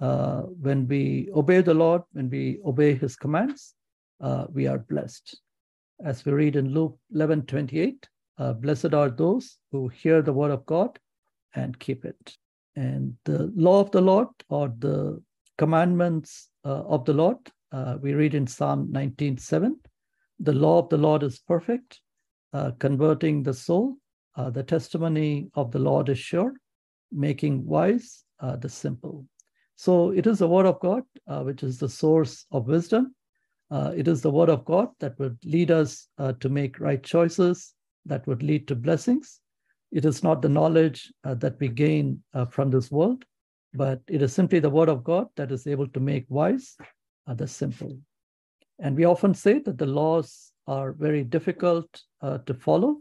Uh, 0.00 0.42
when 0.42 0.86
we 0.86 1.28
obey 1.34 1.60
the 1.60 1.74
Lord, 1.74 2.02
when 2.12 2.30
we 2.30 2.60
obey 2.64 2.94
His 2.94 3.16
commands, 3.16 3.74
uh, 4.20 4.46
we 4.52 4.66
are 4.66 4.78
blessed. 4.78 5.40
As 6.04 6.24
we 6.24 6.32
read 6.32 6.54
in 6.54 6.72
Luke 6.72 6.96
11 7.12 7.46
28, 7.46 8.08
uh, 8.38 8.52
blessed 8.52 8.94
are 8.94 9.10
those 9.10 9.58
who 9.72 9.88
hear 9.88 10.22
the 10.22 10.32
word 10.32 10.52
of 10.52 10.64
God 10.66 10.98
and 11.54 11.78
keep 11.78 12.04
it. 12.04 12.36
And 12.76 13.14
the 13.24 13.52
law 13.56 13.80
of 13.80 13.90
the 13.90 14.00
Lord 14.00 14.28
or 14.48 14.72
the 14.78 15.20
commandments 15.56 16.48
uh, 16.64 16.84
of 16.84 17.04
the 17.04 17.14
Lord 17.14 17.38
uh, 17.72 17.98
we 18.00 18.14
read 18.14 18.34
in 18.34 18.46
Psalm 18.46 18.88
19:7, 18.92 19.74
"The 20.38 20.52
law 20.52 20.78
of 20.78 20.88
the 20.88 20.96
Lord 20.96 21.22
is 21.22 21.38
perfect, 21.40 22.00
uh, 22.52 22.70
converting 22.78 23.42
the 23.42 23.54
soul. 23.54 23.96
The 24.36 24.62
testimony 24.62 25.50
of 25.54 25.72
the 25.72 25.80
Lord 25.80 26.08
is 26.08 26.18
sure, 26.20 26.54
making 27.10 27.66
wise 27.66 28.24
the 28.40 28.68
simple." 28.68 29.26
So 29.78 30.10
it 30.10 30.26
is 30.26 30.40
the 30.40 30.48
word 30.48 30.66
of 30.66 30.80
God, 30.80 31.04
uh, 31.28 31.42
which 31.42 31.62
is 31.62 31.78
the 31.78 31.88
source 31.88 32.46
of 32.50 32.66
wisdom. 32.66 33.14
Uh, 33.70 33.92
it 33.96 34.08
is 34.08 34.20
the 34.20 34.30
word 34.30 34.48
of 34.48 34.64
God 34.64 34.88
that 34.98 35.16
would 35.20 35.38
lead 35.44 35.70
us 35.70 36.08
to 36.40 36.48
make 36.48 36.80
right 36.80 37.00
choices, 37.00 37.74
that 38.04 38.26
would 38.26 38.42
lead 38.42 38.66
to 38.66 38.74
blessings. 38.74 39.40
It 39.92 40.04
is 40.04 40.24
not 40.24 40.42
the 40.42 40.48
knowledge 40.48 41.12
that 41.22 41.60
we 41.60 41.68
gain 41.68 42.24
from 42.50 42.70
this 42.70 42.90
world, 42.90 43.24
but 43.72 44.00
it 44.08 44.20
is 44.20 44.32
simply 44.32 44.58
the 44.58 44.68
word 44.68 44.88
of 44.88 45.04
God 45.04 45.28
that 45.36 45.52
is 45.52 45.68
able 45.68 45.86
to 45.88 46.00
make 46.00 46.26
wise 46.28 46.76
are 47.28 47.36
the 47.36 47.46
simple. 47.46 47.96
And 48.80 48.96
we 48.96 49.04
often 49.04 49.32
say 49.32 49.60
that 49.60 49.78
the 49.78 49.86
laws 49.86 50.50
are 50.66 50.92
very 50.92 51.22
difficult 51.22 52.02
uh, 52.20 52.38
to 52.38 52.54
follow. 52.54 52.96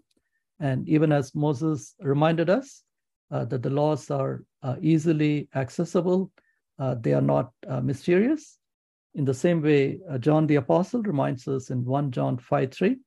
And 0.60 0.88
even 0.88 1.12
as 1.12 1.34
Moses 1.34 1.96
reminded 2.00 2.52
us 2.52 2.84
uh, 3.32 3.46
that 3.46 3.64
the 3.64 3.72
laws 3.72 4.12
are 4.12 4.44
uh, 4.62 4.76
easily 4.80 5.50
accessible, 5.56 6.32
uh, 6.80 6.96
they 7.00 7.14
are 7.14 7.22
not 7.22 7.52
uh, 7.68 7.82
mysterious. 7.82 8.58
In 9.16 9.26
the 9.26 9.34
same 9.34 9.62
way, 9.62 10.00
uh, 10.10 10.18
John 10.18 10.48
the 10.48 10.56
Apostle 10.56 11.02
reminds 11.04 11.48
us 11.48 11.70
in 11.70 11.84
1 11.84 12.12
John 12.12 12.38
5 12.38 12.72
3 12.72 12.98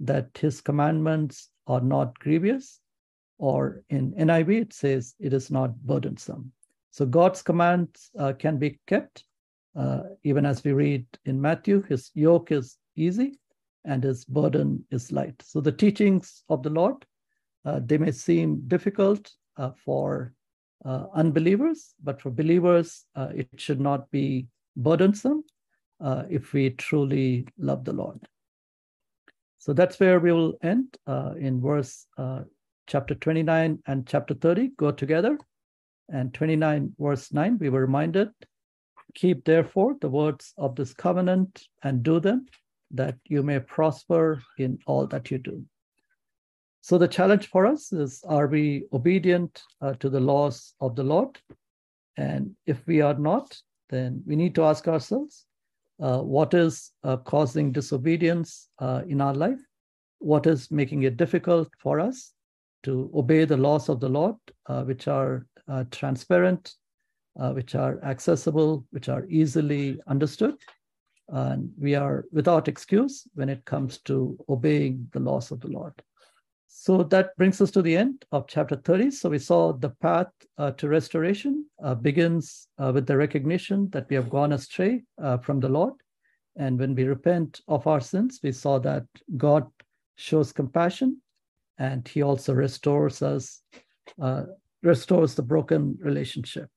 that 0.00 0.28
his 0.38 0.60
commandments 0.60 1.50
are 1.66 1.80
not 1.80 2.18
grievous, 2.18 2.80
or 3.38 3.82
in 3.90 4.12
NIV, 4.12 4.62
it 4.62 4.72
says 4.72 5.14
it 5.20 5.32
is 5.32 5.50
not 5.50 5.76
burdensome. 5.82 6.52
So 6.90 7.06
God's 7.06 7.42
commands 7.42 8.10
can 8.38 8.58
be 8.58 8.78
kept 8.86 9.24
uh, 9.74 10.02
even 10.22 10.44
as 10.44 10.62
we 10.64 10.72
read 10.72 11.06
in 11.24 11.40
Matthew, 11.40 11.82
his 11.82 12.10
yoke 12.14 12.52
is 12.52 12.76
easy 12.96 13.38
and 13.84 14.02
his 14.02 14.24
burden 14.24 14.84
is 14.90 15.10
light. 15.12 15.40
So 15.42 15.60
the 15.60 15.72
teachings 15.72 16.44
of 16.48 16.62
the 16.62 16.70
Lord, 16.70 17.04
uh, 17.64 17.80
they 17.84 17.98
may 17.98 18.12
seem 18.12 18.62
difficult 18.68 19.30
uh, 19.56 19.70
for 19.84 20.34
uh, 20.84 21.06
unbelievers, 21.14 21.94
but 22.02 22.20
for 22.20 22.30
believers, 22.30 23.04
uh, 23.14 23.28
it 23.34 23.48
should 23.56 23.80
not 23.80 24.10
be 24.10 24.46
burdensome 24.76 25.44
uh, 26.00 26.24
if 26.28 26.52
we 26.52 26.70
truly 26.70 27.46
love 27.58 27.84
the 27.84 27.92
Lord. 27.92 28.20
So 29.58 29.72
that's 29.72 30.00
where 30.00 30.18
we 30.18 30.32
will 30.32 30.54
end 30.62 30.96
in 31.38 31.60
verse 31.60 32.06
chapter 32.88 33.14
29 33.14 33.78
and 33.86 34.06
chapter 34.06 34.34
30 34.34 34.72
go 34.76 34.90
together. 34.90 35.38
And 36.08 36.34
29, 36.34 36.94
verse 36.98 37.32
9, 37.32 37.58
we 37.58 37.68
were 37.68 37.80
reminded 37.80 38.30
Keep 39.14 39.44
therefore 39.44 39.96
the 40.00 40.08
words 40.08 40.54
of 40.56 40.74
this 40.74 40.94
covenant 40.94 41.68
and 41.82 42.02
do 42.02 42.18
them, 42.18 42.46
that 42.92 43.16
you 43.26 43.42
may 43.42 43.60
prosper 43.60 44.42
in 44.58 44.78
all 44.86 45.06
that 45.06 45.30
you 45.30 45.38
do. 45.38 45.64
So, 46.82 46.98
the 46.98 47.06
challenge 47.06 47.48
for 47.48 47.64
us 47.64 47.92
is 47.92 48.24
are 48.26 48.48
we 48.48 48.86
obedient 48.92 49.62
uh, 49.80 49.94
to 49.94 50.10
the 50.10 50.18
laws 50.18 50.74
of 50.80 50.96
the 50.96 51.04
Lord? 51.04 51.38
And 52.16 52.56
if 52.66 52.84
we 52.88 53.00
are 53.00 53.14
not, 53.14 53.56
then 53.88 54.20
we 54.26 54.34
need 54.34 54.56
to 54.56 54.64
ask 54.64 54.88
ourselves 54.88 55.46
uh, 56.00 56.18
what 56.18 56.54
is 56.54 56.90
uh, 57.04 57.18
causing 57.18 57.70
disobedience 57.70 58.68
uh, 58.80 59.02
in 59.06 59.20
our 59.20 59.32
life? 59.32 59.60
What 60.18 60.48
is 60.48 60.72
making 60.72 61.04
it 61.04 61.16
difficult 61.16 61.68
for 61.78 62.00
us 62.00 62.32
to 62.82 63.12
obey 63.14 63.44
the 63.44 63.56
laws 63.56 63.88
of 63.88 64.00
the 64.00 64.08
Lord, 64.08 64.36
uh, 64.66 64.82
which 64.82 65.06
are 65.06 65.46
uh, 65.68 65.84
transparent 65.92 66.74
which 67.54 67.74
are 67.74 67.98
accessible, 68.04 68.84
which 68.90 69.08
are 69.08 69.24
easily 69.30 69.98
understood. 70.06 70.54
And 71.28 71.70
we 71.78 71.94
are 71.94 72.26
without 72.30 72.68
excuse 72.68 73.26
when 73.34 73.48
it 73.48 73.64
comes 73.64 73.98
to 74.02 74.36
obeying 74.50 75.08
the 75.12 75.20
laws 75.20 75.50
of 75.50 75.60
the 75.60 75.68
Lord. 75.68 75.94
So 76.74 77.02
that 77.04 77.36
brings 77.36 77.60
us 77.60 77.70
to 77.72 77.82
the 77.82 77.94
end 77.94 78.24
of 78.32 78.48
chapter 78.48 78.76
30. 78.76 79.10
So 79.10 79.28
we 79.28 79.38
saw 79.38 79.74
the 79.74 79.90
path 79.90 80.32
uh, 80.56 80.70
to 80.72 80.88
restoration 80.88 81.66
uh, 81.84 81.94
begins 81.94 82.66
uh, 82.78 82.90
with 82.94 83.06
the 83.06 83.16
recognition 83.16 83.90
that 83.90 84.08
we 84.08 84.16
have 84.16 84.30
gone 84.30 84.52
astray 84.52 85.02
uh, 85.22 85.36
from 85.36 85.60
the 85.60 85.68
Lord. 85.68 85.92
And 86.56 86.78
when 86.78 86.94
we 86.94 87.04
repent 87.04 87.60
of 87.68 87.86
our 87.86 88.00
sins, 88.00 88.40
we 88.42 88.52
saw 88.52 88.78
that 88.80 89.04
God 89.36 89.66
shows 90.16 90.50
compassion 90.50 91.20
and 91.78 92.08
he 92.08 92.22
also 92.22 92.54
restores 92.54 93.20
us, 93.22 93.60
uh, 94.20 94.44
restores 94.82 95.34
the 95.34 95.42
broken 95.42 95.98
relationship. 96.00 96.70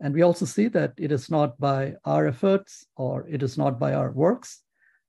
And 0.00 0.14
we 0.14 0.22
also 0.22 0.46
see 0.46 0.68
that 0.68 0.94
it 0.96 1.12
is 1.12 1.30
not 1.30 1.60
by 1.60 1.94
our 2.06 2.26
efforts 2.26 2.86
or 2.96 3.28
it 3.28 3.42
is 3.42 3.58
not 3.58 3.78
by 3.78 3.92
our 3.92 4.12
works 4.12 4.62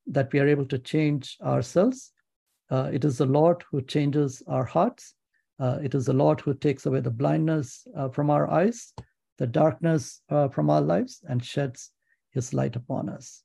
that 0.06 0.30
we 0.32 0.38
are 0.38 0.48
able 0.48 0.66
to 0.66 0.78
change 0.78 1.38
ourselves. 1.42 2.12
Uh, 2.70 2.90
it 2.92 3.04
is 3.04 3.18
the 3.18 3.26
Lord 3.26 3.64
who 3.70 3.80
changes 3.82 4.42
our 4.46 4.64
hearts. 4.64 5.14
Uh, 5.58 5.78
it 5.82 5.94
is 5.94 6.06
the 6.06 6.12
Lord 6.12 6.40
who 6.40 6.54
takes 6.54 6.86
away 6.86 7.00
the 7.00 7.10
blindness 7.10 7.86
uh, 7.96 8.08
from 8.08 8.30
our 8.30 8.50
eyes, 8.50 8.92
the 9.38 9.46
darkness 9.46 10.20
uh, 10.30 10.48
from 10.48 10.70
our 10.70 10.80
lives, 10.80 11.20
and 11.28 11.44
sheds 11.44 11.90
his 12.30 12.52
light 12.52 12.76
upon 12.76 13.08
us. 13.08 13.42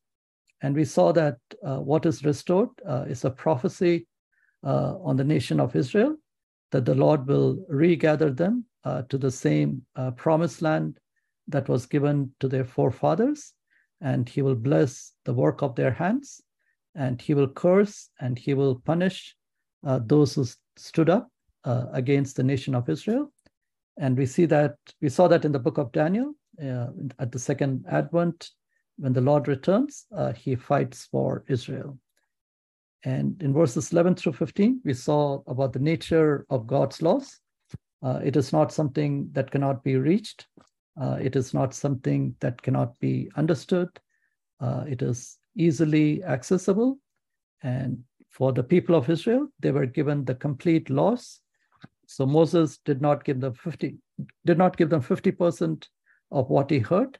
And 0.61 0.75
we 0.75 0.85
saw 0.85 1.11
that 1.13 1.37
uh, 1.65 1.77
what 1.77 2.05
is 2.05 2.23
restored 2.23 2.69
uh, 2.87 3.05
is 3.07 3.25
a 3.25 3.29
prophecy 3.31 4.07
on 4.63 5.17
the 5.17 5.23
nation 5.25 5.59
of 5.59 5.75
Israel 5.75 6.15
that 6.71 6.85
the 6.85 6.95
Lord 6.95 7.27
will 7.27 7.65
regather 7.67 8.31
them 8.31 8.65
to 9.09 9.17
the 9.17 9.29
same 9.31 9.81
promised 10.15 10.61
land 10.61 10.99
that 11.49 11.67
was 11.67 11.85
given 11.85 12.33
to 12.39 12.47
their 12.47 12.63
forefathers, 12.63 13.51
and 13.99 14.29
he 14.29 14.41
will 14.41 14.55
bless 14.55 15.11
the 15.25 15.33
work 15.33 15.61
of 15.61 15.75
their 15.75 15.91
hands, 15.91 16.41
and 16.95 17.21
he 17.21 17.33
will 17.33 17.47
curse 17.47 18.09
and 18.19 18.37
he 18.37 18.53
will 18.53 18.75
punish 18.75 19.35
those 19.83 20.35
who 20.35 20.45
stood 20.77 21.09
up 21.09 21.29
uh, 21.65 21.85
against 21.93 22.35
the 22.35 22.43
nation 22.43 22.75
of 22.75 22.89
Israel. 22.89 23.31
And 23.97 24.17
we 24.17 24.25
see 24.25 24.45
that 24.47 24.75
we 25.01 25.09
saw 25.09 25.27
that 25.27 25.45
in 25.45 25.51
the 25.51 25.59
book 25.59 25.77
of 25.77 25.91
Daniel 25.91 26.33
uh, 26.61 26.87
at 27.19 27.31
the 27.31 27.39
second 27.39 27.85
advent, 27.89 28.49
when 28.97 29.13
the 29.13 29.21
Lord 29.21 29.47
returns, 29.47 30.05
uh, 30.15 30.33
he 30.33 30.55
fights 30.55 31.07
for 31.11 31.43
Israel. 31.47 31.97
And 33.03 33.41
in 33.41 33.53
verses 33.53 33.91
11 33.91 34.15
through 34.15 34.33
15, 34.33 34.81
we 34.85 34.93
saw 34.93 35.41
about 35.47 35.73
the 35.73 35.79
nature 35.79 36.45
of 36.49 36.67
God's 36.67 37.01
laws. 37.01 37.39
Uh, 38.01 38.19
it 38.23 38.35
is 38.35 38.53
not 38.53 38.71
something 38.71 39.29
that 39.33 39.51
cannot 39.51 39.83
be 39.83 39.95
reached. 39.97 40.47
Uh, 40.99 41.17
it 41.21 41.35
is 41.35 41.53
not 41.53 41.73
something 41.73 42.35
that 42.39 42.61
cannot 42.61 42.97
be 42.99 43.29
understood. 43.35 43.89
Uh, 44.59 44.85
it 44.87 45.01
is 45.01 45.37
easily 45.55 46.23
accessible. 46.23 46.97
And 47.61 48.03
for 48.29 48.51
the 48.51 48.63
people 48.63 48.95
of 48.95 49.09
Israel, 49.09 49.47
they 49.59 49.71
were 49.71 49.85
given 49.85 50.25
the 50.25 50.35
complete 50.35 50.89
laws 50.89 51.41
so 52.07 52.25
Moses 52.25 52.77
did 52.77 53.01
not 53.01 53.23
give 53.23 53.39
them 53.39 53.53
50, 53.53 53.97
did 54.45 54.57
not 54.57 54.77
give 54.77 54.89
them 54.89 55.01
50% 55.01 55.87
of 56.31 56.49
what 56.49 56.69
he 56.69 56.79
heard. 56.79 57.17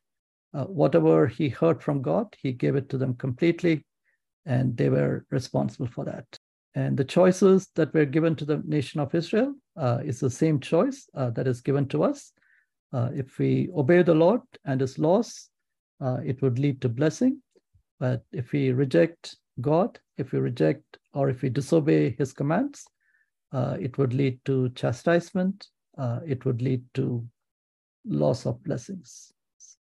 Uh, 0.54 0.66
whatever 0.66 1.26
he 1.26 1.50
heard 1.50 1.82
from 1.82 2.02
God, 2.02 2.36
he 2.40 2.52
gave 2.52 2.76
it 2.76 2.90
to 2.90 2.98
them 3.00 3.16
completely, 3.16 3.86
and 4.46 4.78
they 4.78 4.90
were 4.90 5.26
responsible 5.32 5.88
for 5.88 6.06
that. 6.06 6.26
And 6.76 6.96
the 6.96 7.06
choices 7.06 7.70
that 7.76 7.94
were 7.94 8.06
given 8.06 8.36
to 8.36 8.46
the 8.46 8.62
nation 8.66 9.00
of 9.00 9.16
Israel 9.16 9.56
uh, 9.76 10.00
is 10.06 10.20
the 10.20 10.30
same 10.30 10.60
choice 10.60 11.10
uh, 11.16 11.32
that 11.32 11.48
is 11.48 11.62
given 11.62 11.88
to 11.88 12.04
us. 12.04 12.34
Uh, 12.92 13.10
if 13.16 13.40
we 13.40 13.70
obey 13.76 14.04
the 14.04 14.14
Lord 14.14 14.42
and 14.66 14.80
his 14.80 15.00
laws, 15.00 15.50
uh, 16.02 16.18
it 16.24 16.42
would 16.44 16.60
lead 16.60 16.82
to 16.82 16.90
blessing. 16.90 17.42
But 18.04 18.26
if 18.34 18.52
we 18.52 18.74
reject 18.74 19.38
God, 19.62 19.98
if 20.18 20.34
we 20.34 20.40
reject 20.40 20.98
or 21.14 21.30
if 21.30 21.42
we 21.42 21.48
disobey 21.48 22.10
his 22.10 22.34
commands, 22.34 22.86
uh, 23.54 23.78
it 23.80 23.98
would 23.98 24.14
lead 24.14 24.44
to 24.44 24.72
chastisement, 24.72 25.70
uh, 25.98 26.20
it 26.28 26.44
would 26.44 26.62
lead 26.62 26.84
to 26.96 27.26
loss 28.04 28.46
of 28.46 28.62
blessings. 28.66 29.32